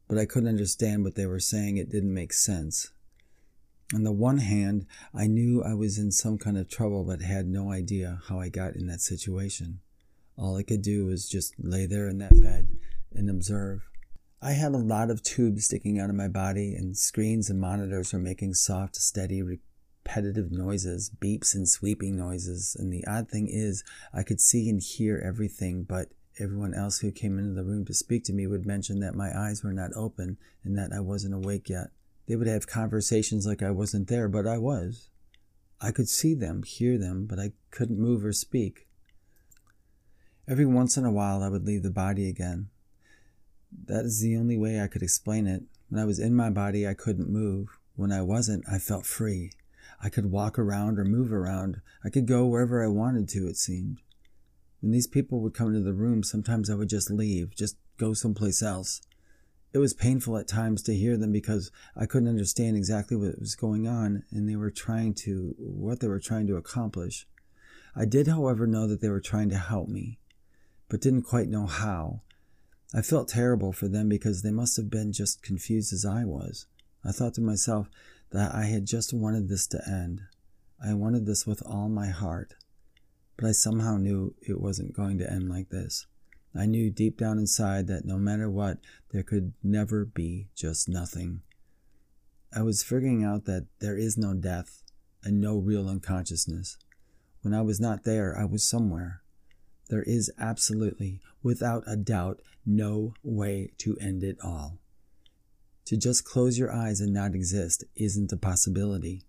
but 0.09 0.17
I 0.17 0.25
couldn't 0.25 0.49
understand 0.49 1.03
what 1.03 1.15
they 1.15 1.27
were 1.27 1.39
saying. 1.39 1.77
It 1.77 1.91
didn't 1.91 2.13
make 2.13 2.33
sense. 2.33 2.91
On 3.93 4.03
the 4.03 4.11
one 4.11 4.39
hand, 4.39 4.87
I 5.13 5.27
knew 5.27 5.63
I 5.63 5.75
was 5.75 5.99
in 5.99 6.11
some 6.11 6.37
kind 6.37 6.57
of 6.57 6.67
trouble, 6.67 7.03
but 7.03 7.21
had 7.21 7.47
no 7.47 7.71
idea 7.71 8.19
how 8.27 8.39
I 8.39 8.49
got 8.49 8.75
in 8.75 8.87
that 8.87 9.01
situation. 9.01 9.79
All 10.35 10.57
I 10.57 10.63
could 10.63 10.81
do 10.81 11.05
was 11.05 11.29
just 11.29 11.53
lay 11.59 11.85
there 11.85 12.07
in 12.07 12.17
that 12.17 12.41
bed 12.41 12.67
and 13.13 13.29
observe. 13.29 13.88
I 14.41 14.53
had 14.53 14.71
a 14.71 14.77
lot 14.77 15.11
of 15.11 15.21
tubes 15.21 15.65
sticking 15.65 15.99
out 15.99 16.09
of 16.09 16.15
my 16.15 16.29
body, 16.29 16.73
and 16.73 16.97
screens 16.97 17.49
and 17.49 17.59
monitors 17.59 18.13
were 18.13 18.19
making 18.19 18.53
soft, 18.53 18.95
steady, 18.95 19.41
repetitive 19.41 20.49
noises, 20.49 21.11
beeps 21.19 21.53
and 21.53 21.67
sweeping 21.67 22.15
noises. 22.15 22.73
And 22.79 22.91
the 22.91 23.05
odd 23.05 23.29
thing 23.29 23.49
is, 23.51 23.83
I 24.13 24.23
could 24.23 24.39
see 24.39 24.69
and 24.69 24.81
hear 24.81 25.21
everything, 25.25 25.83
but 25.83 26.13
everyone 26.39 26.73
else 26.73 26.99
who 26.99 27.11
came 27.11 27.37
into 27.37 27.53
the 27.53 27.65
room 27.65 27.83
to 27.85 27.93
speak 27.93 28.23
to 28.25 28.33
me 28.33 28.47
would 28.47 28.65
mention 28.65 29.01
that 29.01 29.13
my 29.13 29.29
eyes 29.37 29.61
were 29.61 29.73
not 29.73 29.91
open 29.93 30.37
and 30.63 30.77
that 30.77 30.93
I 30.93 31.01
wasn't 31.01 31.33
awake 31.33 31.67
yet. 31.67 31.87
They 32.25 32.37
would 32.37 32.47
have 32.47 32.65
conversations 32.65 33.45
like 33.45 33.61
I 33.61 33.71
wasn't 33.71 34.07
there, 34.07 34.29
but 34.29 34.47
I 34.47 34.57
was. 34.57 35.09
I 35.81 35.91
could 35.91 36.07
see 36.07 36.33
them, 36.33 36.63
hear 36.63 36.97
them, 36.97 37.25
but 37.25 37.39
I 37.39 37.51
couldn't 37.71 37.99
move 37.99 38.23
or 38.23 38.31
speak. 38.31 38.87
Every 40.47 40.65
once 40.65 40.95
in 40.95 41.03
a 41.03 41.11
while, 41.11 41.43
I 41.43 41.49
would 41.49 41.65
leave 41.65 41.83
the 41.83 41.91
body 41.91 42.29
again. 42.29 42.69
That 43.85 44.05
is 44.05 44.21
the 44.21 44.37
only 44.37 44.57
way 44.57 44.81
I 44.81 44.87
could 44.87 45.03
explain 45.03 45.47
it. 45.47 45.63
When 45.89 46.01
I 46.01 46.05
was 46.05 46.19
in 46.19 46.35
my 46.35 46.49
body, 46.49 46.87
I 46.87 46.93
couldn't 46.93 47.29
move. 47.29 47.77
When 47.95 48.11
I 48.11 48.21
wasn't, 48.21 48.63
I 48.71 48.77
felt 48.77 49.05
free. 49.05 49.51
I 50.01 50.09
could 50.09 50.31
walk 50.31 50.57
around 50.57 50.99
or 50.99 51.05
move 51.05 51.33
around. 51.33 51.81
I 52.03 52.09
could 52.09 52.25
go 52.25 52.45
wherever 52.45 52.83
I 52.83 52.87
wanted 52.87 53.27
to, 53.29 53.47
it 53.47 53.57
seemed. 53.57 54.01
When 54.81 54.91
these 54.91 55.07
people 55.07 55.41
would 55.41 55.53
come 55.53 55.67
into 55.69 55.81
the 55.81 55.93
room, 55.93 56.23
sometimes 56.23 56.69
I 56.69 56.75
would 56.75 56.89
just 56.89 57.11
leave, 57.11 57.55
just 57.55 57.75
go 57.97 58.13
someplace 58.13 58.61
else. 58.61 59.01
It 59.73 59.79
was 59.79 59.93
painful 59.93 60.37
at 60.37 60.47
times 60.47 60.81
to 60.83 60.95
hear 60.95 61.17
them 61.17 61.31
because 61.31 61.71
I 61.95 62.05
couldn't 62.05 62.29
understand 62.29 62.77
exactly 62.77 63.17
what 63.17 63.39
was 63.39 63.55
going 63.55 63.87
on 63.87 64.23
and 64.31 64.47
they 64.47 64.55
were 64.55 64.71
trying 64.71 65.13
to, 65.15 65.53
what 65.57 65.99
they 65.99 66.07
were 66.07 66.19
trying 66.19 66.47
to 66.47 66.55
accomplish. 66.55 67.27
I 67.95 68.05
did, 68.05 68.27
however, 68.27 68.65
know 68.65 68.87
that 68.87 69.01
they 69.01 69.09
were 69.09 69.19
trying 69.19 69.49
to 69.49 69.57
help 69.57 69.89
me, 69.89 70.19
but 70.87 71.01
didn't 71.01 71.23
quite 71.23 71.49
know 71.49 71.65
how. 71.65 72.21
I 72.93 73.01
felt 73.01 73.29
terrible 73.29 73.71
for 73.71 73.87
them 73.87 74.09
because 74.09 74.41
they 74.41 74.51
must 74.51 74.77
have 74.77 74.89
been 74.89 75.13
just 75.13 75.43
confused 75.43 75.93
as 75.93 76.05
I 76.05 76.25
was. 76.25 76.65
I 77.05 77.11
thought 77.11 77.35
to 77.35 77.41
myself 77.41 77.87
that 78.31 78.53
I 78.53 78.65
had 78.65 78.85
just 78.85 79.13
wanted 79.13 79.47
this 79.47 79.67
to 79.67 79.81
end. 79.87 80.21
I 80.83 80.93
wanted 80.93 81.25
this 81.25 81.45
with 81.45 81.61
all 81.65 81.89
my 81.89 82.07
heart 82.07 82.55
but 83.39 83.47
I 83.47 83.51
somehow 83.53 83.95
knew 83.95 84.35
it 84.41 84.59
wasn't 84.59 84.93
going 84.93 85.17
to 85.19 85.31
end 85.31 85.49
like 85.49 85.69
this. 85.69 86.07
I 86.53 86.65
knew 86.65 86.91
deep 86.91 87.17
down 87.17 87.39
inside 87.39 87.87
that 87.87 88.03
no 88.03 88.17
matter 88.17 88.49
what, 88.49 88.79
there 89.11 89.23
could 89.23 89.53
never 89.63 90.03
be 90.03 90.49
just 90.55 90.89
nothing. 90.89 91.41
I 92.53 92.63
was 92.63 92.83
figuring 92.83 93.23
out 93.23 93.45
that 93.45 93.67
there 93.79 93.95
is 93.95 94.17
no 94.17 94.33
death 94.33 94.83
and 95.23 95.39
no 95.39 95.57
real 95.57 95.87
unconsciousness. 95.87 96.77
When 97.41 97.53
I 97.53 97.61
was 97.61 97.79
not 97.79 98.03
there, 98.03 98.37
I 98.37 98.43
was 98.43 98.67
somewhere. 98.67 99.21
There 99.89 100.03
is 100.03 100.31
absolutely, 100.39 101.19
without 101.41 101.83
a 101.87 101.97
doubt, 101.97 102.41
no 102.65 103.15
way 103.23 103.71
to 103.79 103.97
end 103.97 104.23
it 104.23 104.37
all. 104.43 104.77
To 105.85 105.97
just 105.97 106.23
close 106.23 106.59
your 106.59 106.71
eyes 106.71 107.01
and 107.01 107.11
not 107.11 107.33
exist 107.33 107.83
isn't 107.95 108.31
a 108.31 108.37
possibility. 108.37 109.23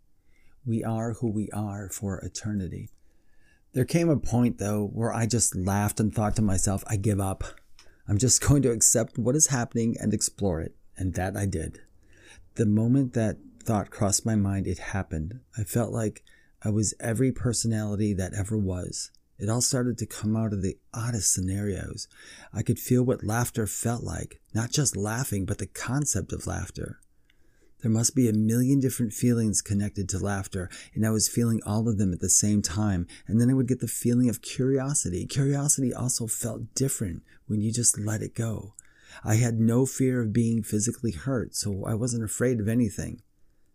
We 0.66 0.85
are 0.85 1.14
who 1.14 1.29
we 1.29 1.49
are 1.51 1.88
for 1.88 2.18
eternity. 2.18 2.90
There 3.73 3.87
came 3.87 4.11
a 4.11 4.18
point, 4.18 4.59
though, 4.59 4.90
where 4.92 5.14
I 5.14 5.25
just 5.25 5.57
laughed 5.57 6.01
and 6.01 6.14
thought 6.14 6.37
to 6.37 6.42
myself, 6.42 6.85
I 6.87 6.96
give 6.96 7.20
up. 7.20 7.44
I'm 8.07 8.18
just 8.18 8.42
going 8.46 8.61
to 8.62 8.73
accept 8.73 9.16
what 9.16 9.37
is 9.37 9.46
happening 9.46 9.96
and 9.99 10.12
explore 10.12 10.61
it. 10.61 10.75
And 10.96 11.14
that 11.14 11.37
I 11.37 11.46
did. 11.46 11.81
The 12.57 12.66
moment 12.66 13.14
that 13.14 13.38
thought 13.62 13.90
crossed 13.90 14.27
my 14.27 14.35
mind, 14.35 14.66
it 14.66 14.79
happened. 14.79 15.40
I 15.57 15.64
felt 15.64 15.92
like 15.92 16.23
I 16.62 16.68
was 16.68 16.92
every 17.01 17.33
personality 17.33 18.12
that 18.12 18.35
ever 18.35 18.59
was. 18.59 19.11
It 19.40 19.48
all 19.48 19.62
started 19.62 19.96
to 19.98 20.07
come 20.07 20.37
out 20.37 20.53
of 20.53 20.61
the 20.61 20.76
oddest 20.92 21.33
scenarios. 21.33 22.07
I 22.53 22.62
could 22.62 22.79
feel 22.79 23.03
what 23.03 23.24
laughter 23.24 23.66
felt 23.66 24.03
like, 24.03 24.40
not 24.55 24.70
just 24.70 24.96
laughing, 24.96 25.46
but 25.46 25.59
the 25.59 25.66
concept 25.66 26.33
of 26.33 26.46
laughter. 26.46 27.00
There 27.81 27.90
must 27.90 28.14
be 28.14 28.29
a 28.29 28.35
million 28.35 28.81
different 28.81 29.14
feelings 29.14 29.62
connected 29.62 30.11
to 30.11 30.18
laughter, 30.18 30.68
and 30.94 31.07
I 31.07 31.11
was 31.11 31.29
feeling 31.29 31.62
all 31.64 31.88
of 31.88 31.96
them 31.96 32.12
at 32.12 32.20
the 32.20 32.29
same 32.29 32.61
time. 32.61 33.07
And 33.26 33.40
then 33.40 33.48
I 33.48 33.55
would 33.55 33.68
get 33.68 33.81
the 33.81 33.88
feeling 33.88 34.29
of 34.29 34.42
curiosity. 34.42 35.24
Curiosity 35.26 35.94
also 35.94 36.26
felt 36.26 36.74
different 36.74 37.22
when 37.46 37.62
you 37.62 37.72
just 37.72 37.98
let 37.98 38.20
it 38.20 38.35
go. 38.35 38.74
I 39.24 39.37
had 39.37 39.59
no 39.59 39.87
fear 39.87 40.20
of 40.20 40.35
being 40.35 40.62
physically 40.62 41.12
hurt, 41.12 41.55
so 41.55 41.85
I 41.87 41.94
wasn't 41.94 42.24
afraid 42.24 42.61
of 42.61 42.68
anything. 42.68 43.22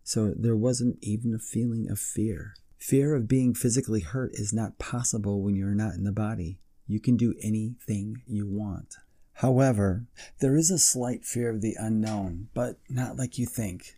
So 0.03 0.35
there 0.37 0.55
wasn't 0.55 0.99
even 1.01 1.33
a 1.33 1.39
feeling 1.39 1.89
of 1.89 1.99
fear. 1.99 2.53
Fear 2.87 3.15
of 3.15 3.27
being 3.27 3.55
physically 3.55 4.01
hurt 4.01 4.35
is 4.35 4.53
not 4.53 4.77
possible 4.77 5.41
when 5.41 5.55
you're 5.55 5.73
not 5.73 5.95
in 5.95 6.03
the 6.03 6.11
body. 6.11 6.59
You 6.85 6.99
can 6.99 7.17
do 7.17 7.33
anything 7.41 8.21
you 8.27 8.45
want. 8.45 8.97
However, 9.33 10.05
there 10.39 10.55
is 10.55 10.69
a 10.69 10.77
slight 10.77 11.25
fear 11.25 11.49
of 11.49 11.61
the 11.61 11.75
unknown, 11.79 12.49
but 12.53 12.77
not 12.87 13.17
like 13.17 13.39
you 13.39 13.47
think. 13.47 13.97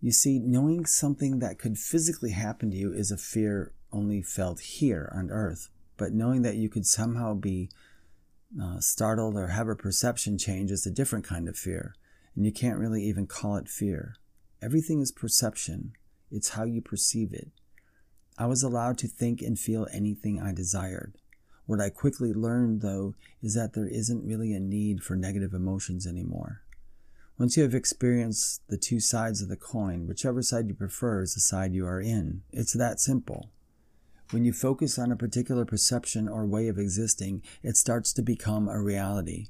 You 0.00 0.12
see, 0.12 0.38
knowing 0.38 0.86
something 0.86 1.40
that 1.40 1.58
could 1.58 1.78
physically 1.78 2.30
happen 2.30 2.70
to 2.70 2.76
you 2.76 2.92
is 2.92 3.10
a 3.10 3.16
fear 3.16 3.72
only 3.90 4.22
felt 4.22 4.60
here 4.60 5.12
on 5.12 5.32
earth, 5.32 5.68
but 5.96 6.12
knowing 6.12 6.42
that 6.42 6.54
you 6.54 6.68
could 6.68 6.86
somehow 6.86 7.34
be 7.34 7.70
uh, 8.62 8.78
startled 8.78 9.34
or 9.34 9.48
have 9.48 9.66
a 9.66 9.74
perception 9.74 10.38
change 10.38 10.70
is 10.70 10.86
a 10.86 10.92
different 10.92 11.24
kind 11.24 11.48
of 11.48 11.58
fear, 11.58 11.96
and 12.36 12.46
you 12.46 12.52
can't 12.52 12.78
really 12.78 13.02
even 13.02 13.26
call 13.26 13.56
it 13.56 13.68
fear. 13.68 14.14
Everything 14.62 15.00
is 15.00 15.10
perception, 15.10 15.94
it's 16.30 16.50
how 16.50 16.62
you 16.62 16.80
perceive 16.80 17.32
it. 17.32 17.50
I 18.40 18.46
was 18.46 18.62
allowed 18.62 18.98
to 18.98 19.08
think 19.08 19.42
and 19.42 19.58
feel 19.58 19.88
anything 19.92 20.40
I 20.40 20.52
desired. 20.52 21.14
What 21.66 21.80
I 21.80 21.90
quickly 21.90 22.32
learned, 22.32 22.82
though, 22.82 23.16
is 23.42 23.54
that 23.54 23.72
there 23.72 23.88
isn't 23.88 24.24
really 24.24 24.54
a 24.54 24.60
need 24.60 25.02
for 25.02 25.16
negative 25.16 25.52
emotions 25.52 26.06
anymore. 26.06 26.62
Once 27.36 27.56
you 27.56 27.64
have 27.64 27.74
experienced 27.74 28.62
the 28.68 28.78
two 28.78 29.00
sides 29.00 29.42
of 29.42 29.48
the 29.48 29.56
coin, 29.56 30.06
whichever 30.06 30.40
side 30.40 30.68
you 30.68 30.74
prefer 30.74 31.22
is 31.22 31.34
the 31.34 31.40
side 31.40 31.74
you 31.74 31.84
are 31.84 32.00
in. 32.00 32.42
It's 32.52 32.72
that 32.74 33.00
simple. 33.00 33.50
When 34.30 34.44
you 34.44 34.52
focus 34.52 34.98
on 34.98 35.10
a 35.10 35.16
particular 35.16 35.64
perception 35.64 36.28
or 36.28 36.46
way 36.46 36.68
of 36.68 36.78
existing, 36.78 37.42
it 37.62 37.76
starts 37.76 38.12
to 38.12 38.22
become 38.22 38.68
a 38.68 38.80
reality. 38.80 39.48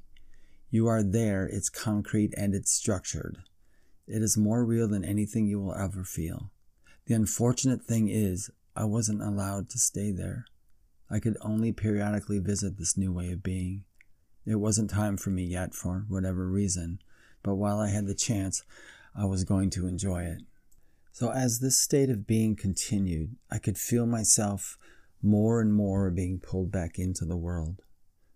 You 0.71 0.87
are 0.87 1.03
there, 1.03 1.45
it's 1.45 1.69
concrete 1.69 2.33
and 2.35 2.55
it's 2.55 2.71
structured. 2.71 3.39
It 4.07 4.23
is 4.23 4.37
more 4.37 4.65
real 4.65 4.87
than 4.87 5.05
anything 5.05 5.45
you 5.45 5.59
will 5.59 5.75
ever 5.75 6.03
feel. 6.03 6.49
The 7.05 7.15
unfortunate 7.15 7.83
thing 7.83 8.07
is, 8.07 8.51
I 8.79 8.85
wasn't 8.85 9.21
allowed 9.21 9.69
to 9.71 9.77
stay 9.77 10.11
there. 10.11 10.45
I 11.11 11.19
could 11.19 11.35
only 11.41 11.73
periodically 11.73 12.39
visit 12.39 12.77
this 12.77 12.95
new 12.95 13.11
way 13.11 13.29
of 13.33 13.43
being. 13.43 13.83
It 14.45 14.55
wasn't 14.55 14.89
time 14.89 15.17
for 15.17 15.31
me 15.31 15.43
yet 15.43 15.75
for 15.75 16.05
whatever 16.07 16.47
reason, 16.47 16.99
but 17.43 17.55
while 17.55 17.81
I 17.81 17.89
had 17.89 18.07
the 18.07 18.15
chance, 18.15 18.63
I 19.13 19.25
was 19.25 19.43
going 19.43 19.69
to 19.71 19.85
enjoy 19.85 20.23
it. 20.23 20.43
So, 21.11 21.29
as 21.31 21.59
this 21.59 21.77
state 21.77 22.09
of 22.09 22.25
being 22.25 22.55
continued, 22.55 23.35
I 23.51 23.57
could 23.57 23.77
feel 23.77 24.05
myself 24.05 24.77
more 25.21 25.59
and 25.59 25.73
more 25.73 26.09
being 26.09 26.39
pulled 26.39 26.71
back 26.71 26.97
into 26.97 27.25
the 27.25 27.35
world. 27.35 27.81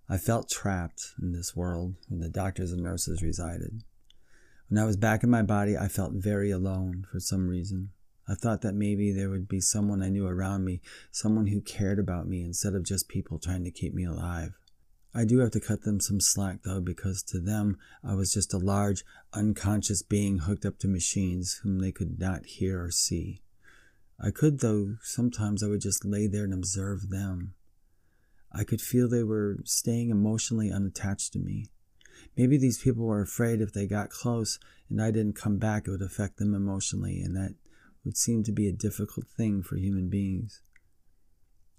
I 0.10 0.18
felt 0.18 0.50
trapped 0.50 1.14
in 1.22 1.32
this 1.32 1.56
world 1.56 1.96
where 2.10 2.20
the 2.20 2.28
doctors 2.28 2.74
and 2.74 2.84
nurses 2.84 3.24
resided. 3.24 3.84
When 4.68 4.78
I 4.78 4.86
was 4.86 4.98
back 4.98 5.24
in 5.24 5.30
my 5.30 5.42
body, 5.42 5.78
I 5.78 5.88
felt 5.88 6.12
very 6.12 6.52
alone 6.52 7.08
for 7.10 7.22
some 7.22 7.48
reason. 7.48 7.92
I 8.28 8.36
thought 8.36 8.62
that 8.62 8.76
maybe 8.76 9.12
there 9.12 9.30
would 9.30 9.48
be 9.48 9.60
someone 9.60 10.02
I 10.02 10.10
knew 10.10 10.26
around 10.26 10.64
me, 10.64 10.82
someone 11.12 11.48
who 11.48 11.62
cared 11.62 12.00
about 12.00 12.28
me 12.28 12.42
instead 12.42 12.74
of 12.74 12.84
just 12.84 13.10
people 13.10 13.38
trying 13.38 13.64
to 13.66 13.72
keep 13.72 13.94
me 13.94 14.06
alive. 14.06 14.54
I 15.14 15.26
do 15.26 15.40
have 15.40 15.52
to 15.52 15.60
cut 15.60 15.84
them 15.84 16.00
some 16.00 16.20
slack 16.20 16.64
though, 16.64 16.82
because 16.82 17.22
to 17.24 17.40
them 17.40 17.78
I 18.04 18.16
was 18.16 18.34
just 18.34 18.54
a 18.54 18.58
large, 18.58 19.04
unconscious 19.34 20.02
being 20.02 20.40
hooked 20.40 20.66
up 20.66 20.80
to 20.80 20.88
machines 20.88 21.60
whom 21.64 21.80
they 21.80 21.92
could 21.92 22.20
not 22.20 22.46
hear 22.46 22.84
or 22.84 22.92
see. 22.92 23.42
I 24.20 24.32
could, 24.32 24.60
though, 24.60 24.96
sometimes 25.02 25.62
I 25.62 25.68
would 25.68 25.82
just 25.82 26.06
lay 26.06 26.28
there 26.28 26.46
and 26.46 26.54
observe 26.54 27.10
them. 27.10 27.56
I 28.52 28.64
could 28.64 28.82
feel 28.82 29.10
they 29.10 29.24
were 29.24 29.58
staying 29.66 30.10
emotionally 30.10 30.72
unattached 30.72 31.34
to 31.34 31.40
me. 31.40 31.68
Maybe 32.38 32.58
these 32.58 32.78
people 32.78 33.06
were 33.06 33.22
afraid 33.22 33.60
if 33.60 33.74
they 33.74 33.86
got 33.86 34.10
close 34.10 34.60
and 34.90 35.02
I 35.02 35.12
didn't 35.12 35.36
come 35.36 35.58
back, 35.58 35.88
it 35.88 35.92
would 35.92 36.02
affect 36.02 36.38
them 36.38 36.54
emotionally, 36.54 37.22
and 37.22 37.36
that 37.36 37.56
would 38.06 38.18
seem 38.18 38.44
to 38.44 38.52
be 38.52 38.68
a 38.68 38.74
difficult 38.74 39.28
thing 39.28 39.64
for 39.64 39.78
human 39.78 40.10
beings. 40.10 40.62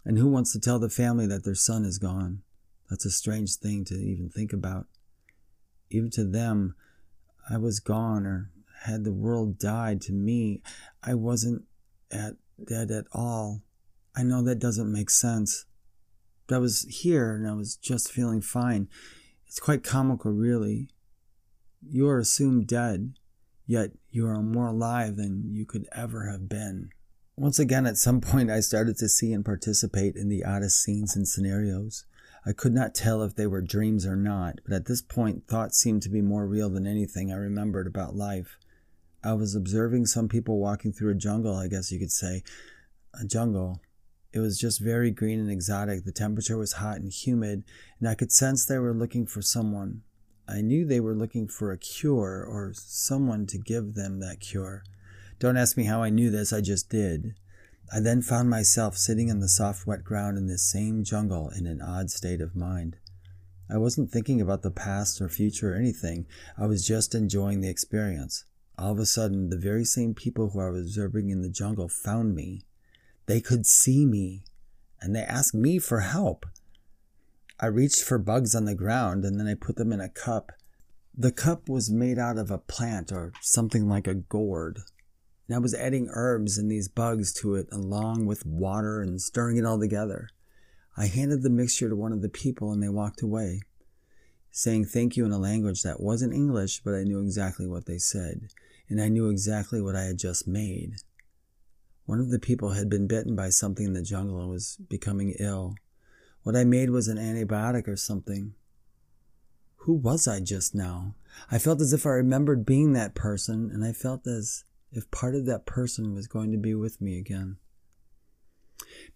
And 0.04 0.18
who 0.18 0.28
wants 0.28 0.52
to 0.52 0.60
tell 0.60 0.78
the 0.78 0.90
family 0.90 1.26
that 1.26 1.44
their 1.44 1.54
son 1.54 1.84
is 1.84 1.98
gone? 1.98 2.42
That's 2.90 3.06
a 3.06 3.10
strange 3.10 3.56
thing 3.56 3.84
to 3.86 3.94
even 3.94 4.28
think 4.28 4.52
about. 4.52 4.86
Even 5.90 6.10
to 6.10 6.24
them, 6.24 6.74
I 7.48 7.58
was 7.58 7.80
gone, 7.80 8.26
or 8.26 8.50
had 8.82 9.04
the 9.04 9.12
world 9.12 9.58
died 9.58 10.00
to 10.02 10.12
me, 10.12 10.62
I 11.02 11.14
wasn't 11.14 11.64
at 12.10 12.34
dead 12.62 12.90
at 12.90 13.06
all. 13.12 13.62
I 14.16 14.22
know 14.22 14.42
that 14.42 14.58
doesn't 14.58 14.92
make 14.92 15.10
sense. 15.10 15.64
But 16.46 16.56
I 16.56 16.58
was 16.58 16.82
here 16.82 17.34
and 17.34 17.48
I 17.48 17.54
was 17.54 17.76
just 17.76 18.12
feeling 18.12 18.40
fine. 18.40 18.88
It's 19.46 19.58
quite 19.58 19.82
comical, 19.82 20.32
really. 20.32 20.88
You 21.86 22.08
are 22.08 22.18
assumed 22.18 22.66
dead, 22.66 23.14
yet 23.66 23.92
you 24.14 24.28
are 24.28 24.40
more 24.40 24.68
alive 24.68 25.16
than 25.16 25.52
you 25.52 25.66
could 25.66 25.88
ever 25.90 26.30
have 26.30 26.48
been. 26.48 26.88
Once 27.36 27.58
again, 27.58 27.84
at 27.84 27.96
some 27.96 28.20
point, 28.20 28.48
I 28.48 28.60
started 28.60 28.96
to 28.98 29.08
see 29.08 29.32
and 29.32 29.44
participate 29.44 30.14
in 30.14 30.28
the 30.28 30.44
oddest 30.44 30.80
scenes 30.80 31.16
and 31.16 31.26
scenarios. 31.26 32.04
I 32.46 32.52
could 32.52 32.72
not 32.72 32.94
tell 32.94 33.22
if 33.22 33.34
they 33.34 33.48
were 33.48 33.60
dreams 33.60 34.06
or 34.06 34.14
not, 34.14 34.60
but 34.64 34.74
at 34.74 34.86
this 34.86 35.02
point, 35.02 35.48
thoughts 35.48 35.78
seemed 35.78 36.02
to 36.02 36.10
be 36.10 36.20
more 36.20 36.46
real 36.46 36.70
than 36.70 36.86
anything 36.86 37.32
I 37.32 37.36
remembered 37.36 37.88
about 37.88 38.14
life. 38.14 38.56
I 39.24 39.32
was 39.32 39.56
observing 39.56 40.06
some 40.06 40.28
people 40.28 40.60
walking 40.60 40.92
through 40.92 41.10
a 41.10 41.16
jungle, 41.16 41.56
I 41.56 41.66
guess 41.66 41.90
you 41.90 41.98
could 41.98 42.12
say. 42.12 42.44
A 43.20 43.24
jungle. 43.24 43.80
It 44.32 44.38
was 44.38 44.58
just 44.58 44.80
very 44.80 45.10
green 45.10 45.40
and 45.40 45.50
exotic. 45.50 46.04
The 46.04 46.12
temperature 46.12 46.56
was 46.56 46.74
hot 46.74 46.98
and 46.98 47.10
humid, 47.10 47.64
and 47.98 48.08
I 48.08 48.14
could 48.14 48.30
sense 48.30 48.64
they 48.64 48.78
were 48.78 48.94
looking 48.94 49.26
for 49.26 49.42
someone. 49.42 50.02
I 50.46 50.60
knew 50.60 50.84
they 50.84 51.00
were 51.00 51.14
looking 51.14 51.48
for 51.48 51.72
a 51.72 51.78
cure 51.78 52.44
or 52.44 52.72
someone 52.74 53.46
to 53.46 53.58
give 53.58 53.94
them 53.94 54.20
that 54.20 54.40
cure. 54.40 54.84
Don't 55.38 55.56
ask 55.56 55.76
me 55.76 55.84
how 55.84 56.02
I 56.02 56.10
knew 56.10 56.30
this, 56.30 56.52
I 56.52 56.60
just 56.60 56.88
did. 56.88 57.34
I 57.92 58.00
then 58.00 58.22
found 58.22 58.50
myself 58.50 58.96
sitting 58.96 59.28
in 59.28 59.40
the 59.40 59.48
soft, 59.48 59.86
wet 59.86 60.04
ground 60.04 60.36
in 60.36 60.46
this 60.46 60.62
same 60.62 61.04
jungle 61.04 61.50
in 61.50 61.66
an 61.66 61.80
odd 61.80 62.10
state 62.10 62.40
of 62.40 62.56
mind. 62.56 62.96
I 63.70 63.78
wasn't 63.78 64.10
thinking 64.10 64.40
about 64.40 64.62
the 64.62 64.70
past 64.70 65.20
or 65.20 65.28
future 65.28 65.72
or 65.72 65.76
anything, 65.76 66.26
I 66.58 66.66
was 66.66 66.86
just 66.86 67.14
enjoying 67.14 67.60
the 67.60 67.70
experience. 67.70 68.44
All 68.76 68.92
of 68.92 68.98
a 68.98 69.06
sudden, 69.06 69.48
the 69.48 69.56
very 69.56 69.84
same 69.84 70.14
people 70.14 70.50
who 70.50 70.60
I 70.60 70.68
was 70.70 70.82
observing 70.82 71.30
in 71.30 71.42
the 71.42 71.48
jungle 71.48 71.88
found 71.88 72.34
me. 72.34 72.62
They 73.26 73.40
could 73.40 73.64
see 73.66 74.04
me, 74.04 74.44
and 75.00 75.14
they 75.14 75.22
asked 75.22 75.54
me 75.54 75.78
for 75.78 76.00
help. 76.00 76.44
I 77.60 77.66
reached 77.66 78.02
for 78.02 78.18
bugs 78.18 78.54
on 78.54 78.64
the 78.64 78.74
ground 78.74 79.24
and 79.24 79.38
then 79.38 79.46
I 79.46 79.54
put 79.54 79.76
them 79.76 79.92
in 79.92 80.00
a 80.00 80.08
cup. 80.08 80.50
The 81.16 81.32
cup 81.32 81.68
was 81.68 81.90
made 81.90 82.18
out 82.18 82.38
of 82.38 82.50
a 82.50 82.58
plant 82.58 83.12
or 83.12 83.32
something 83.40 83.88
like 83.88 84.06
a 84.06 84.14
gourd. 84.14 84.80
And 85.46 85.54
I 85.54 85.58
was 85.58 85.74
adding 85.74 86.08
herbs 86.12 86.58
and 86.58 86.70
these 86.70 86.88
bugs 86.88 87.32
to 87.34 87.54
it 87.54 87.68
along 87.70 88.26
with 88.26 88.46
water 88.46 89.00
and 89.00 89.20
stirring 89.20 89.56
it 89.56 89.64
all 89.64 89.78
together. 89.78 90.28
I 90.96 91.06
handed 91.06 91.42
the 91.42 91.50
mixture 91.50 91.88
to 91.88 91.96
one 91.96 92.12
of 92.12 92.22
the 92.22 92.28
people 92.28 92.72
and 92.72 92.82
they 92.82 92.88
walked 92.88 93.22
away, 93.22 93.62
saying 94.50 94.86
thank 94.86 95.16
you 95.16 95.24
in 95.24 95.32
a 95.32 95.38
language 95.38 95.82
that 95.82 96.00
wasn't 96.00 96.34
English, 96.34 96.82
but 96.84 96.94
I 96.94 97.02
knew 97.02 97.20
exactly 97.20 97.66
what 97.66 97.86
they 97.86 97.98
said, 97.98 98.48
and 98.88 99.00
I 99.00 99.08
knew 99.08 99.28
exactly 99.28 99.80
what 99.80 99.96
I 99.96 100.04
had 100.04 100.18
just 100.18 100.46
made. 100.46 100.94
One 102.06 102.20
of 102.20 102.30
the 102.30 102.38
people 102.38 102.70
had 102.70 102.88
been 102.88 103.08
bitten 103.08 103.34
by 103.34 103.48
something 103.48 103.86
in 103.86 103.92
the 103.94 104.02
jungle 104.02 104.40
and 104.40 104.50
was 104.50 104.78
becoming 104.88 105.34
ill. 105.40 105.74
What 106.44 106.54
I 106.54 106.64
made 106.64 106.90
was 106.90 107.08
an 107.08 107.16
antibiotic 107.16 107.88
or 107.88 107.96
something. 107.96 108.54
Who 109.78 109.94
was 109.94 110.28
I 110.28 110.40
just 110.40 110.74
now? 110.74 111.14
I 111.50 111.58
felt 111.58 111.80
as 111.80 111.92
if 111.94 112.04
I 112.06 112.10
remembered 112.10 112.66
being 112.66 112.92
that 112.92 113.14
person, 113.14 113.70
and 113.72 113.82
I 113.82 113.92
felt 113.92 114.26
as 114.26 114.64
if 114.92 115.10
part 115.10 115.34
of 115.34 115.46
that 115.46 115.66
person 115.66 116.14
was 116.14 116.26
going 116.26 116.52
to 116.52 116.58
be 116.58 116.74
with 116.74 117.00
me 117.00 117.18
again. 117.18 117.56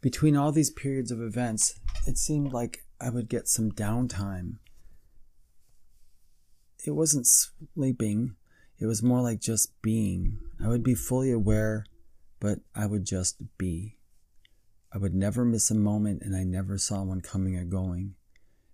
Between 0.00 0.36
all 0.36 0.52
these 0.52 0.70
periods 0.70 1.10
of 1.10 1.20
events, 1.20 1.78
it 2.06 2.16
seemed 2.16 2.52
like 2.52 2.84
I 2.98 3.10
would 3.10 3.28
get 3.28 3.46
some 3.46 3.72
downtime. 3.72 4.54
It 6.84 6.92
wasn't 6.92 7.26
sleeping, 7.26 8.36
it 8.78 8.86
was 8.86 9.02
more 9.02 9.20
like 9.20 9.40
just 9.40 9.80
being. 9.82 10.38
I 10.64 10.68
would 10.68 10.82
be 10.82 10.94
fully 10.94 11.30
aware, 11.30 11.84
but 12.40 12.60
I 12.74 12.86
would 12.86 13.04
just 13.04 13.36
be. 13.58 13.97
I 14.92 14.98
would 14.98 15.14
never 15.14 15.44
miss 15.44 15.70
a 15.70 15.74
moment, 15.74 16.22
and 16.22 16.34
I 16.34 16.44
never 16.44 16.78
saw 16.78 17.02
one 17.02 17.20
coming 17.20 17.56
or 17.56 17.64
going. 17.64 18.14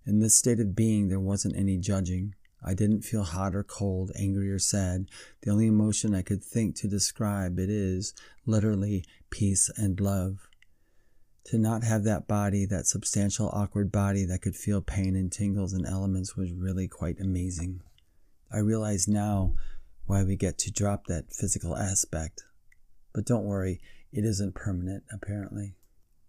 In 0.05 0.19
this 0.19 0.35
state 0.35 0.59
of 0.59 0.75
being, 0.75 1.09
there 1.09 1.19
wasn't 1.19 1.57
any 1.57 1.77
judging. 1.77 2.35
I 2.63 2.73
didn't 2.73 3.01
feel 3.01 3.23
hot 3.23 3.55
or 3.55 3.63
cold, 3.63 4.11
angry 4.17 4.49
or 4.49 4.59
sad. 4.59 5.09
The 5.41 5.51
only 5.51 5.67
emotion 5.67 6.15
I 6.15 6.21
could 6.21 6.43
think 6.43 6.75
to 6.77 6.87
describe 6.87 7.59
it 7.59 7.69
is, 7.69 8.13
literally, 8.45 9.03
peace 9.29 9.69
and 9.75 9.99
love. 9.99 10.47
To 11.45 11.57
not 11.59 11.83
have 11.83 12.03
that 12.05 12.27
body, 12.27 12.65
that 12.65 12.87
substantial, 12.87 13.49
awkward 13.49 13.91
body 13.91 14.25
that 14.25 14.41
could 14.41 14.55
feel 14.55 14.81
pain 14.81 15.15
and 15.15 15.31
tingles 15.31 15.73
and 15.73 15.85
elements 15.85 16.35
was 16.35 16.51
really 16.53 16.87
quite 16.87 17.19
amazing. 17.19 17.81
I 18.51 18.59
realize 18.59 19.07
now 19.07 19.53
why 20.05 20.23
we 20.23 20.35
get 20.35 20.57
to 20.59 20.71
drop 20.71 21.05
that 21.05 21.33
physical 21.33 21.75
aspect. 21.75 22.43
But 23.13 23.25
don't 23.25 23.45
worry, 23.45 23.79
it 24.11 24.25
isn't 24.25 24.55
permanent, 24.55 25.03
apparently. 25.11 25.75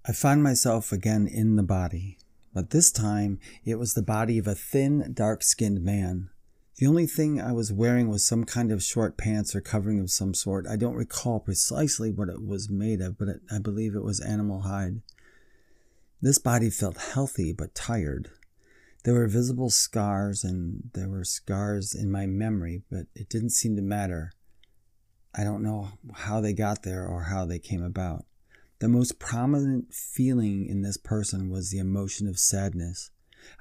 I 0.08 0.12
find 0.12 0.40
myself 0.40 0.92
again 0.92 1.26
in 1.26 1.56
the 1.56 1.64
body, 1.64 2.16
but 2.54 2.70
this 2.70 2.92
time 2.92 3.40
it 3.64 3.74
was 3.74 3.94
the 3.94 4.02
body 4.02 4.38
of 4.38 4.46
a 4.46 4.54
thin, 4.54 5.10
dark 5.12 5.42
skinned 5.42 5.82
man. 5.82 6.30
The 6.76 6.86
only 6.86 7.06
thing 7.06 7.40
I 7.40 7.50
was 7.50 7.72
wearing 7.72 8.08
was 8.08 8.24
some 8.24 8.44
kind 8.44 8.70
of 8.70 8.84
short 8.84 9.18
pants 9.18 9.56
or 9.56 9.60
covering 9.60 9.98
of 9.98 10.12
some 10.12 10.32
sort. 10.32 10.64
I 10.68 10.76
don't 10.76 10.94
recall 10.94 11.40
precisely 11.40 12.12
what 12.12 12.28
it 12.28 12.46
was 12.46 12.70
made 12.70 13.00
of, 13.00 13.18
but 13.18 13.26
it, 13.26 13.40
I 13.50 13.58
believe 13.58 13.96
it 13.96 14.04
was 14.04 14.20
animal 14.20 14.60
hide. 14.60 15.00
This 16.22 16.38
body 16.38 16.70
felt 16.70 16.98
healthy 16.98 17.52
but 17.52 17.74
tired. 17.74 18.30
There 19.02 19.14
were 19.14 19.26
visible 19.26 19.70
scars, 19.70 20.44
and 20.44 20.90
there 20.94 21.08
were 21.08 21.24
scars 21.24 21.96
in 21.96 22.12
my 22.12 22.26
memory, 22.26 22.84
but 22.88 23.06
it 23.16 23.28
didn't 23.28 23.50
seem 23.50 23.74
to 23.74 23.82
matter. 23.82 24.30
I 25.34 25.42
don't 25.42 25.64
know 25.64 25.88
how 26.14 26.40
they 26.40 26.52
got 26.52 26.84
there 26.84 27.04
or 27.04 27.24
how 27.24 27.44
they 27.44 27.58
came 27.58 27.82
about. 27.82 28.24
The 28.78 28.88
most 28.88 29.18
prominent 29.18 29.94
feeling 29.94 30.66
in 30.66 30.82
this 30.82 30.98
person 30.98 31.48
was 31.48 31.70
the 31.70 31.78
emotion 31.78 32.28
of 32.28 32.38
sadness. 32.38 33.10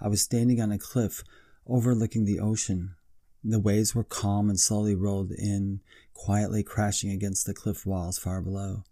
I 0.01 0.09
was 0.09 0.21
standing 0.21 0.59
on 0.59 0.73
a 0.73 0.77
cliff 0.77 1.23
overlooking 1.65 2.25
the 2.25 2.41
ocean. 2.41 2.95
The 3.41 3.59
waves 3.59 3.95
were 3.95 4.03
calm 4.03 4.49
and 4.49 4.59
slowly 4.59 4.93
rolled 4.93 5.31
in, 5.31 5.79
quietly 6.13 6.63
crashing 6.63 7.11
against 7.11 7.45
the 7.45 7.53
cliff 7.53 7.85
walls 7.85 8.17
far 8.17 8.41
below. 8.41 8.83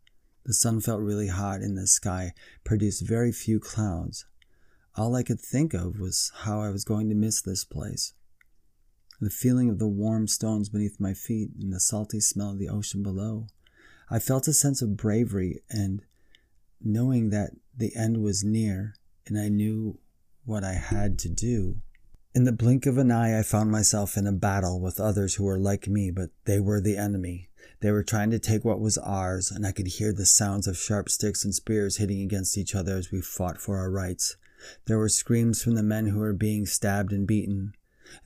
The 0.45 0.53
sun 0.53 0.79
felt 0.79 1.01
really 1.01 1.27
hot 1.27 1.59
and 1.59 1.77
the 1.77 1.88
sky 1.88 2.33
produced 2.63 3.05
very 3.05 3.33
few 3.33 3.59
clouds. 3.59 4.25
All 4.95 5.15
I 5.15 5.23
could 5.23 5.41
think 5.41 5.73
of 5.73 5.99
was 5.99 6.31
how 6.43 6.62
I 6.62 6.69
was 6.69 6.86
going 6.86 7.09
to 7.09 7.15
miss 7.15 7.41
this 7.41 7.65
place. 7.65 8.13
The 9.19 9.29
feeling 9.29 9.69
of 9.69 9.79
the 9.79 9.88
warm 9.89 10.27
stones 10.27 10.69
beneath 10.69 11.01
my 11.01 11.13
feet 11.13 11.49
and 11.59 11.73
the 11.73 11.81
salty 11.81 12.21
smell 12.21 12.51
of 12.51 12.59
the 12.59 12.69
ocean 12.69 13.03
below. 13.03 13.47
I 14.09 14.19
felt 14.19 14.47
a 14.47 14.53
sense 14.53 14.81
of 14.81 14.95
bravery 14.95 15.62
and 15.69 16.01
knowing 16.84 17.30
that 17.30 17.52
the 17.76 17.96
end 17.96 18.22
was 18.22 18.43
near 18.43 18.96
and 19.26 19.38
I 19.38 19.50
knew 19.50 19.98
what 20.46 20.63
I 20.63 20.74
had 20.74 21.17
to 21.19 21.30
do. 21.30 21.78
In 22.36 22.46
the 22.46 22.52
blink 22.52 22.86
of 22.86 22.98
an 22.98 23.12
eye, 23.12 23.38
I 23.38 23.43
found 23.43 23.72
myself 23.72 24.17
in 24.17 24.26
a 24.26 24.32
battle 24.32 24.80
with 24.82 25.00
others 25.00 25.36
who 25.36 25.43
were 25.43 25.60
like 25.60 25.88
me, 25.88 26.12
but 26.12 26.32
they 26.46 26.60
were 26.60 26.82
the 26.82 26.98
enemy. 26.98 27.50
They 27.80 27.91
were 27.91 28.04
trying 28.04 28.32
to 28.32 28.39
take 28.39 28.65
what 28.65 28.80
was 28.80 28.98
ours, 28.98 29.52
and 29.52 29.65
I 29.65 29.72
could 29.72 29.88
hear 29.88 30.12
the 30.12 30.26
sounds 30.26 30.67
of 30.67 30.78
sharp 30.78 31.10
sticks 31.10 31.46
and 31.46 31.54
spears 31.54 31.98
hitting 31.98 32.22
against 32.22 32.58
each 32.58 32.76
other 32.76 32.96
as 32.98 33.12
we 33.12 33.22
fought 33.22 33.62
for 33.62 33.78
our 33.78 33.91
rights. 33.91 34.36
There 34.86 34.98
were 34.98 35.10
screams 35.10 35.62
from 35.62 35.76
the 35.76 35.84
men 35.84 36.08
who 36.08 36.19
were 36.19 36.34
being 36.34 36.65
stabbed 36.65 37.12
and 37.12 37.28
beaten. 37.28 37.74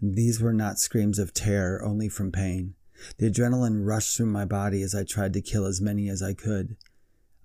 And 0.02 0.16
these 0.16 0.42
were 0.42 0.54
not 0.54 0.80
screams 0.80 1.20
of 1.20 1.34
terror, 1.34 1.84
only 1.84 2.10
from 2.10 2.32
pain. 2.32 2.76
The 3.18 3.30
adrenaline 3.30 3.86
rushed 3.86 4.16
through 4.16 4.28
my 4.28 4.46
body 4.46 4.82
as 4.82 4.96
I 4.96 5.04
tried 5.04 5.34
to 5.34 5.42
kill 5.42 5.66
as 5.66 5.82
many 5.82 6.10
as 6.10 6.24
I 6.24 6.34
could. 6.34 6.78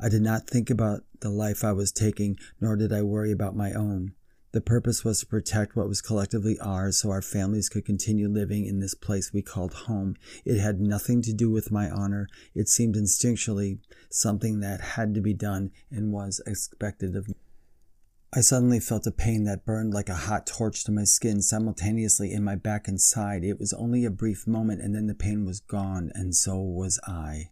I 0.00 0.08
did 0.08 0.22
not 0.22 0.48
think 0.48 0.70
about 0.70 1.04
the 1.20 1.30
life 1.30 1.62
I 1.64 1.72
was 1.72 1.92
taking, 1.92 2.38
nor 2.60 2.76
did 2.76 2.92
I 2.92 3.02
worry 3.02 3.32
about 3.32 3.56
my 3.56 3.72
own. 3.72 4.14
The 4.52 4.60
purpose 4.60 5.02
was 5.02 5.20
to 5.20 5.26
protect 5.26 5.76
what 5.76 5.88
was 5.88 6.02
collectively 6.02 6.58
ours 6.60 6.98
so 6.98 7.10
our 7.10 7.22
families 7.22 7.70
could 7.70 7.86
continue 7.86 8.28
living 8.28 8.66
in 8.66 8.80
this 8.80 8.94
place 8.94 9.32
we 9.32 9.40
called 9.40 9.72
home. 9.72 10.16
It 10.44 10.58
had 10.58 10.78
nothing 10.78 11.22
to 11.22 11.32
do 11.32 11.50
with 11.50 11.72
my 11.72 11.88
honor. 11.88 12.28
It 12.54 12.68
seemed 12.68 12.94
instinctually 12.94 13.78
something 14.10 14.60
that 14.60 14.80
had 14.80 15.14
to 15.14 15.22
be 15.22 15.32
done 15.32 15.70
and 15.90 16.12
was 16.12 16.42
expected 16.46 17.16
of 17.16 17.28
me. 17.28 17.34
I 18.34 18.40
suddenly 18.40 18.80
felt 18.80 19.06
a 19.06 19.10
pain 19.10 19.44
that 19.44 19.64
burned 19.64 19.94
like 19.94 20.10
a 20.10 20.14
hot 20.14 20.46
torch 20.46 20.84
to 20.84 20.92
my 20.92 21.04
skin 21.04 21.40
simultaneously 21.40 22.32
in 22.32 22.44
my 22.44 22.54
back 22.54 22.88
and 22.88 23.00
side. 23.00 23.44
It 23.44 23.58
was 23.58 23.72
only 23.72 24.04
a 24.04 24.10
brief 24.10 24.46
moment 24.46 24.82
and 24.82 24.94
then 24.94 25.06
the 25.06 25.14
pain 25.14 25.46
was 25.46 25.60
gone, 25.60 26.10
and 26.14 26.34
so 26.34 26.58
was 26.58 27.00
I. 27.06 27.50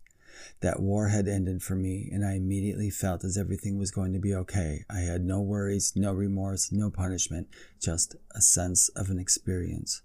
That 0.60 0.80
war 0.80 1.08
had 1.08 1.28
ended 1.28 1.62
for 1.62 1.74
me, 1.74 2.08
and 2.12 2.24
I 2.24 2.34
immediately 2.34 2.90
felt 2.90 3.24
as 3.24 3.36
everything 3.36 3.78
was 3.78 3.90
going 3.90 4.12
to 4.12 4.18
be 4.18 4.34
okay. 4.34 4.84
I 4.88 5.00
had 5.00 5.24
no 5.24 5.40
worries, 5.40 5.92
no 5.94 6.12
remorse, 6.12 6.72
no 6.72 6.90
punishment, 6.90 7.48
just 7.80 8.16
a 8.34 8.40
sense 8.40 8.88
of 8.90 9.10
an 9.10 9.18
experience. 9.18 10.02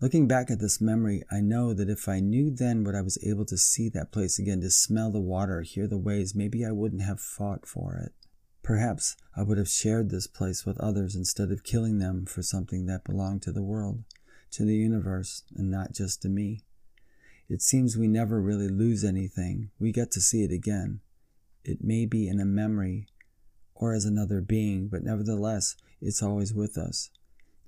Looking 0.00 0.26
back 0.26 0.50
at 0.50 0.58
this 0.58 0.80
memory, 0.80 1.22
I 1.30 1.40
know 1.40 1.72
that 1.72 1.88
if 1.88 2.08
I 2.08 2.20
knew 2.20 2.50
then 2.50 2.84
what 2.84 2.94
I 2.94 3.00
was 3.00 3.18
able 3.24 3.44
to 3.46 3.56
see 3.56 3.88
that 3.90 4.12
place 4.12 4.38
again, 4.38 4.60
to 4.60 4.70
smell 4.70 5.10
the 5.10 5.20
water, 5.20 5.62
hear 5.62 5.86
the 5.86 5.96
waves, 5.96 6.34
maybe 6.34 6.64
I 6.64 6.72
wouldn't 6.72 7.02
have 7.02 7.20
fought 7.20 7.66
for 7.66 7.96
it. 7.96 8.12
Perhaps 8.62 9.16
I 9.36 9.42
would 9.42 9.58
have 9.58 9.68
shared 9.68 10.10
this 10.10 10.26
place 10.26 10.66
with 10.66 10.80
others 10.80 11.14
instead 11.14 11.50
of 11.50 11.64
killing 11.64 11.98
them 11.98 12.26
for 12.26 12.42
something 12.42 12.86
that 12.86 13.04
belonged 13.04 13.42
to 13.42 13.52
the 13.52 13.62
world, 13.62 14.04
to 14.52 14.64
the 14.64 14.76
universe, 14.76 15.42
and 15.54 15.70
not 15.70 15.92
just 15.92 16.22
to 16.22 16.28
me. 16.28 16.62
It 17.48 17.60
seems 17.60 17.96
we 17.96 18.08
never 18.08 18.40
really 18.40 18.68
lose 18.68 19.04
anything. 19.04 19.70
We 19.78 19.92
get 19.92 20.10
to 20.12 20.20
see 20.20 20.42
it 20.44 20.50
again. 20.50 21.00
It 21.64 21.84
may 21.84 22.06
be 22.06 22.26
in 22.28 22.40
a 22.40 22.44
memory 22.44 23.08
or 23.74 23.94
as 23.94 24.04
another 24.04 24.40
being, 24.40 24.88
but 24.88 25.02
nevertheless, 25.02 25.76
it's 26.00 26.22
always 26.22 26.54
with 26.54 26.78
us. 26.78 27.10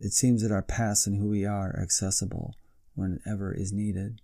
It 0.01 0.13
seems 0.13 0.43
that 0.43 0.53
our 0.53 0.63
past 0.63 1.07
and 1.07 1.17
who 1.17 1.29
we 1.29 1.45
are 1.45 1.71
are 1.71 1.83
accessible 1.83 2.55
whenever 2.95 3.53
is 3.53 3.73
needed. 3.73 4.21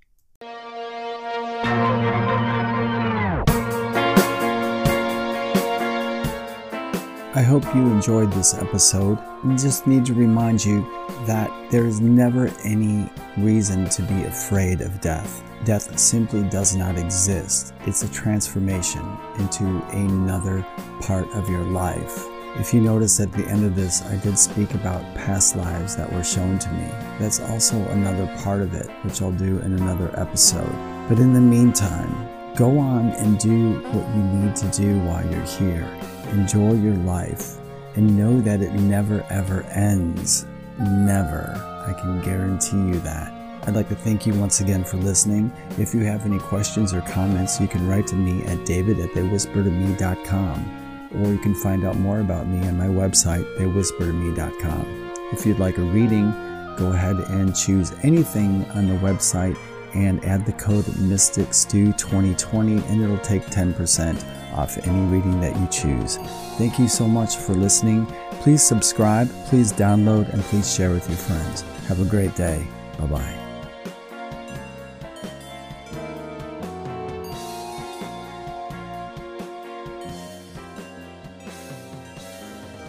I 7.35 7.41
hope 7.41 7.65
you 7.75 7.81
enjoyed 7.87 8.31
this 8.31 8.53
episode 8.53 9.19
and 9.43 9.59
just 9.59 9.87
need 9.87 10.05
to 10.05 10.13
remind 10.13 10.63
you 10.63 10.83
that 11.25 11.51
there 11.71 11.87
is 11.87 11.99
never 11.99 12.51
any 12.63 13.09
reason 13.39 13.89
to 13.89 14.03
be 14.03 14.25
afraid 14.25 14.83
of 14.83 15.01
death. 15.01 15.43
Death 15.65 15.99
simply 15.99 16.43
does 16.51 16.77
not 16.77 16.99
exist. 16.99 17.73
It's 17.87 18.03
a 18.03 18.13
transformation 18.13 19.01
into 19.39 19.65
another 19.93 20.63
part 21.01 21.27
of 21.31 21.49
your 21.49 21.65
life. 21.65 22.27
If 22.57 22.75
you 22.75 22.83
notice 22.83 23.19
at 23.19 23.33
the 23.33 23.47
end 23.47 23.65
of 23.65 23.77
this, 23.77 24.03
I 24.03 24.17
did 24.17 24.39
speak 24.39 24.75
about 24.75 25.03
past 25.15 25.57
lives 25.57 25.97
that 25.97 26.13
were 26.13 26.23
shown 26.23 26.59
to 26.59 26.71
me. 26.73 26.87
That's 27.19 27.41
also 27.41 27.77
another 27.77 28.27
part 28.43 28.61
of 28.61 28.75
it, 28.75 28.91
which 29.07 29.23
I'll 29.23 29.33
do 29.33 29.59
in 29.61 29.73
another 29.73 30.11
episode. 30.21 30.71
But 31.09 31.19
in 31.19 31.33
the 31.33 31.41
meantime, 31.41 32.29
go 32.57 32.79
on 32.79 33.11
and 33.11 33.39
do 33.39 33.81
what 33.81 34.09
you 34.15 34.23
need 34.23 34.57
to 34.57 34.69
do 34.69 34.99
while 35.01 35.25
you're 35.31 35.43
here 35.43 35.89
enjoy 36.33 36.73
your 36.75 36.97
life, 36.97 37.59
and 37.95 38.17
know 38.17 38.41
that 38.41 38.63
it 38.63 38.73
never 38.73 39.25
ever 39.31 39.63
ends. 39.65 40.47
Never. 40.79 41.55
I 41.87 41.93
can 42.01 42.23
guarantee 42.23 42.77
you 42.77 42.99
that. 43.01 43.33
I'd 43.65 43.75
like 43.75 43.89
to 43.91 43.95
thank 43.95 44.27
you 44.27 44.35
once 44.35 44.61
again 44.61 44.83
for 44.83 44.97
listening. 44.97 45.53
If 45.79 45.95
you 45.95 46.01
have 46.01 46.27
any 46.27 46.39
questions 46.39 46.93
or 46.93 47.01
comments, 47.03 47.61
you 47.61 47.69
can 47.69 47.87
write 47.87 48.09
to 48.09 48.17
me 48.17 48.43
at 48.45 48.65
david 48.65 48.99
at 48.99 49.11
theywhispertome.com 49.11 50.79
or 51.23 51.29
you 51.29 51.39
can 51.39 51.55
find 51.55 51.85
out 51.85 51.97
more 51.99 52.21
about 52.21 52.49
me 52.49 52.67
on 52.67 52.77
my 52.77 52.87
website, 52.87 53.45
theywhispertome.com. 53.59 55.13
If 55.33 55.47
you'd 55.47 55.59
like 55.59 55.79
a 55.79 55.83
reading, 55.83 56.33
go 56.77 56.93
ahead 56.93 57.17
and 57.17 57.55
choose 57.55 57.93
anything 58.03 58.65
on 58.71 58.89
the 58.89 58.95
website 58.95 59.57
and 59.95 60.25
add 60.25 60.47
the 60.47 60.53
code 60.53 60.85
MysticStew2020 60.85 62.91
and 62.91 63.03
it'll 63.03 63.19
take 63.19 63.43
10% 63.47 64.25
off 64.55 64.79
any 64.87 65.07
reading 65.07 65.41
that 65.41 65.59
you 65.59 65.67
choose. 65.69 66.19
Thank 66.59 66.79
you 66.79 66.89
so 66.89 67.09
much 67.09 67.37
for 67.37 67.55
listening. 67.55 68.07
Please 68.41 68.63
subscribe, 68.63 69.29
please 69.47 69.73
download, 69.73 70.33
and 70.33 70.43
please 70.45 70.73
share 70.73 70.91
with 70.91 71.09
your 71.09 71.19
friends. 71.19 71.63
Have 71.87 72.01
a 72.01 72.05
great 72.05 72.35
day. 72.35 72.67
Bye 72.99 73.07
bye. 73.07 73.52